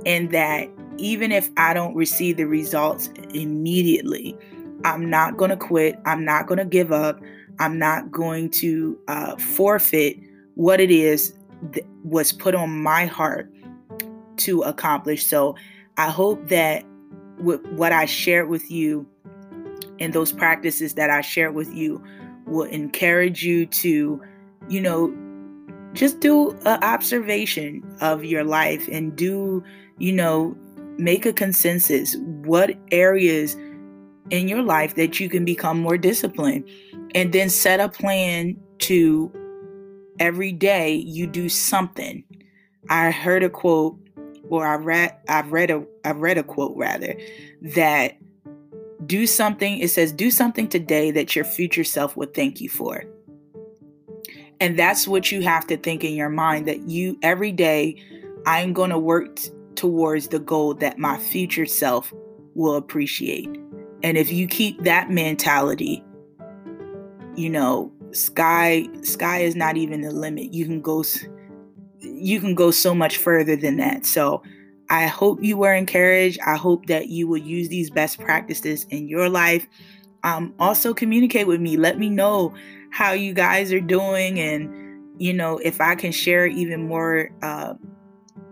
in 0.04 0.28
that 0.28 0.68
even 0.98 1.32
if 1.32 1.50
I 1.56 1.74
don't 1.74 1.94
receive 1.94 2.36
the 2.36 2.46
results 2.46 3.08
immediately, 3.32 4.36
I'm 4.84 5.08
not 5.08 5.36
going 5.36 5.50
to 5.50 5.56
quit. 5.56 5.98
I'm 6.04 6.24
not 6.24 6.46
going 6.46 6.58
to 6.58 6.64
give 6.64 6.92
up. 6.92 7.20
I'm 7.58 7.78
not 7.78 8.10
going 8.10 8.50
to 8.50 8.98
uh, 9.08 9.36
forfeit 9.36 10.18
what 10.54 10.80
it 10.80 10.90
is 10.90 11.34
that 11.72 11.84
was 12.04 12.32
put 12.32 12.54
on 12.54 12.82
my 12.82 13.06
heart 13.06 13.52
to 14.38 14.62
accomplish. 14.62 15.26
So 15.26 15.56
I 15.96 16.10
hope 16.10 16.48
that 16.48 16.84
with 17.38 17.64
what 17.72 17.92
I 17.92 18.06
shared 18.06 18.48
with 18.48 18.70
you 18.70 19.06
and 20.00 20.12
those 20.12 20.32
practices 20.32 20.94
that 20.94 21.10
I 21.10 21.20
shared 21.20 21.54
with 21.54 21.72
you 21.72 22.02
will 22.46 22.64
encourage 22.64 23.44
you 23.44 23.66
to, 23.66 24.22
you 24.68 24.80
know, 24.80 25.14
just 25.92 26.20
do 26.20 26.50
an 26.64 26.82
observation 26.82 27.82
of 28.00 28.24
your 28.24 28.44
life 28.44 28.88
and 28.90 29.16
do, 29.16 29.62
you 29.98 30.12
know, 30.12 30.56
make 30.98 31.26
a 31.26 31.32
consensus. 31.32 32.16
What 32.16 32.76
areas 32.92 33.56
in 34.30 34.48
your 34.48 34.62
life 34.62 34.94
that 34.96 35.20
you 35.20 35.28
can 35.28 35.44
become 35.44 35.80
more 35.80 35.98
disciplined? 35.98 36.64
and 37.14 37.32
then 37.32 37.48
set 37.48 37.80
a 37.80 37.88
plan 37.88 38.56
to 38.78 39.32
every 40.18 40.52
day 40.52 40.94
you 40.94 41.26
do 41.26 41.48
something. 41.48 42.24
I 42.90 43.10
heard 43.10 43.42
a 43.42 43.50
quote, 43.50 43.98
or 44.48 44.66
I 44.66 44.76
read, 44.76 45.16
I've 45.28 45.52
read 45.52 45.70
a, 45.70 45.84
I 46.04 46.12
read 46.12 46.38
a 46.38 46.42
quote 46.42 46.76
rather, 46.76 47.14
that 47.60 48.16
do 49.06 49.26
something. 49.26 49.78
It 49.78 49.88
says, 49.88 50.12
do 50.12 50.30
something 50.30 50.68
today 50.68 51.10
that 51.10 51.36
your 51.36 51.44
future 51.44 51.84
self 51.84 52.16
would 52.16 52.34
thank 52.34 52.60
you 52.60 52.68
for. 52.68 53.04
And 54.60 54.78
that's 54.78 55.06
what 55.06 55.30
you 55.30 55.42
have 55.42 55.66
to 55.68 55.76
think 55.76 56.02
in 56.02 56.14
your 56.14 56.30
mind 56.30 56.66
that 56.66 56.88
you 56.88 57.18
every 57.22 57.52
day, 57.52 58.02
I'm 58.46 58.72
going 58.72 58.90
to 58.90 58.98
work 58.98 59.36
t- 59.36 59.50
towards 59.76 60.28
the 60.28 60.40
goal 60.40 60.74
that 60.74 60.98
my 60.98 61.16
future 61.16 61.66
self 61.66 62.12
will 62.54 62.74
appreciate. 62.74 63.48
And 64.02 64.16
if 64.16 64.32
you 64.32 64.46
keep 64.46 64.82
that 64.84 65.10
mentality, 65.10 66.04
you 67.34 67.50
know, 67.50 67.92
sky 68.12 68.86
sky 69.02 69.40
is 69.40 69.54
not 69.54 69.76
even 69.76 70.00
the 70.00 70.10
limit. 70.10 70.52
You 70.52 70.64
can 70.64 70.80
go 70.80 71.04
you 72.00 72.40
can 72.40 72.54
go 72.54 72.70
so 72.70 72.94
much 72.94 73.16
further 73.16 73.56
than 73.56 73.76
that. 73.78 74.06
So 74.06 74.42
I 74.90 75.06
hope 75.06 75.42
you 75.42 75.56
were 75.56 75.74
encouraged. 75.74 76.38
I 76.46 76.56
hope 76.56 76.86
that 76.86 77.08
you 77.08 77.28
will 77.28 77.38
use 77.38 77.68
these 77.68 77.90
best 77.90 78.18
practices 78.20 78.86
in 78.90 79.08
your 79.08 79.28
life. 79.28 79.66
Um, 80.24 80.54
also 80.58 80.94
communicate 80.94 81.46
with 81.46 81.60
me. 81.60 81.76
Let 81.76 81.98
me 81.98 82.08
know 82.08 82.54
how 82.90 83.12
you 83.12 83.34
guys 83.34 83.72
are 83.72 83.80
doing 83.80 84.40
and 84.40 85.20
you 85.20 85.32
know 85.32 85.58
if 85.58 85.80
I 85.80 85.94
can 85.94 86.12
share 86.12 86.46
even 86.46 86.88
more 86.88 87.30
uh, 87.42 87.74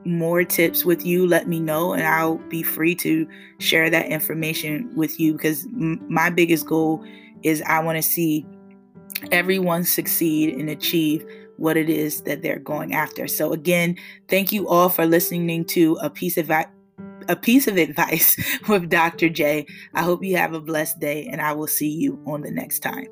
more 0.07 0.45
tips 0.45 0.85
with 0.85 1.05
you, 1.05 1.27
let 1.27 1.49
me 1.49 1.61
know 1.61 1.92
and 1.92 2.05
I'll 2.05 2.38
be 2.49 2.62
free 2.62 2.95
to 2.97 3.29
share 3.59 3.90
that 3.90 4.07
information 4.07 4.90
with 4.95 5.19
you 5.19 5.33
because 5.33 5.66
m- 5.66 6.05
my 6.09 6.31
biggest 6.31 6.66
goal 6.66 7.05
is 7.42 7.62
I 7.62 7.81
want 7.81 7.97
to 7.97 8.03
see 8.03 8.47
everyone 9.33 9.85
succeed 9.85 10.55
and 10.55 10.71
achieve 10.71 11.27
what 11.57 11.77
it 11.77 11.88
is 11.88 12.23
that 12.23 12.42
they're 12.42 12.59
going 12.59 12.95
after. 12.95 13.27
So 13.29 13.53
again, 13.53 13.97
thank 14.29 14.53
you 14.53 14.69
all 14.69 14.88
for 14.88 15.07
listening 15.07 15.64
to 15.66 15.99
a 16.03 16.11
piece 16.11 16.37
of 16.37 16.51
a 17.29 17.37
piece 17.37 17.66
of 17.66 17.77
advice 17.77 18.37
with 18.69 18.88
Dr. 18.88 19.29
J. 19.29 19.66
I 19.95 20.03
hope 20.03 20.23
you 20.23 20.37
have 20.37 20.55
a 20.55 20.61
blessed 20.61 21.01
day 21.01 21.27
and 21.27 21.40
I 21.40 21.53
will 21.53 21.66
see 21.66 21.90
you 21.90 22.23
on 22.27 22.42
the 22.42 22.51
next 22.51 22.81
time. 22.81 23.07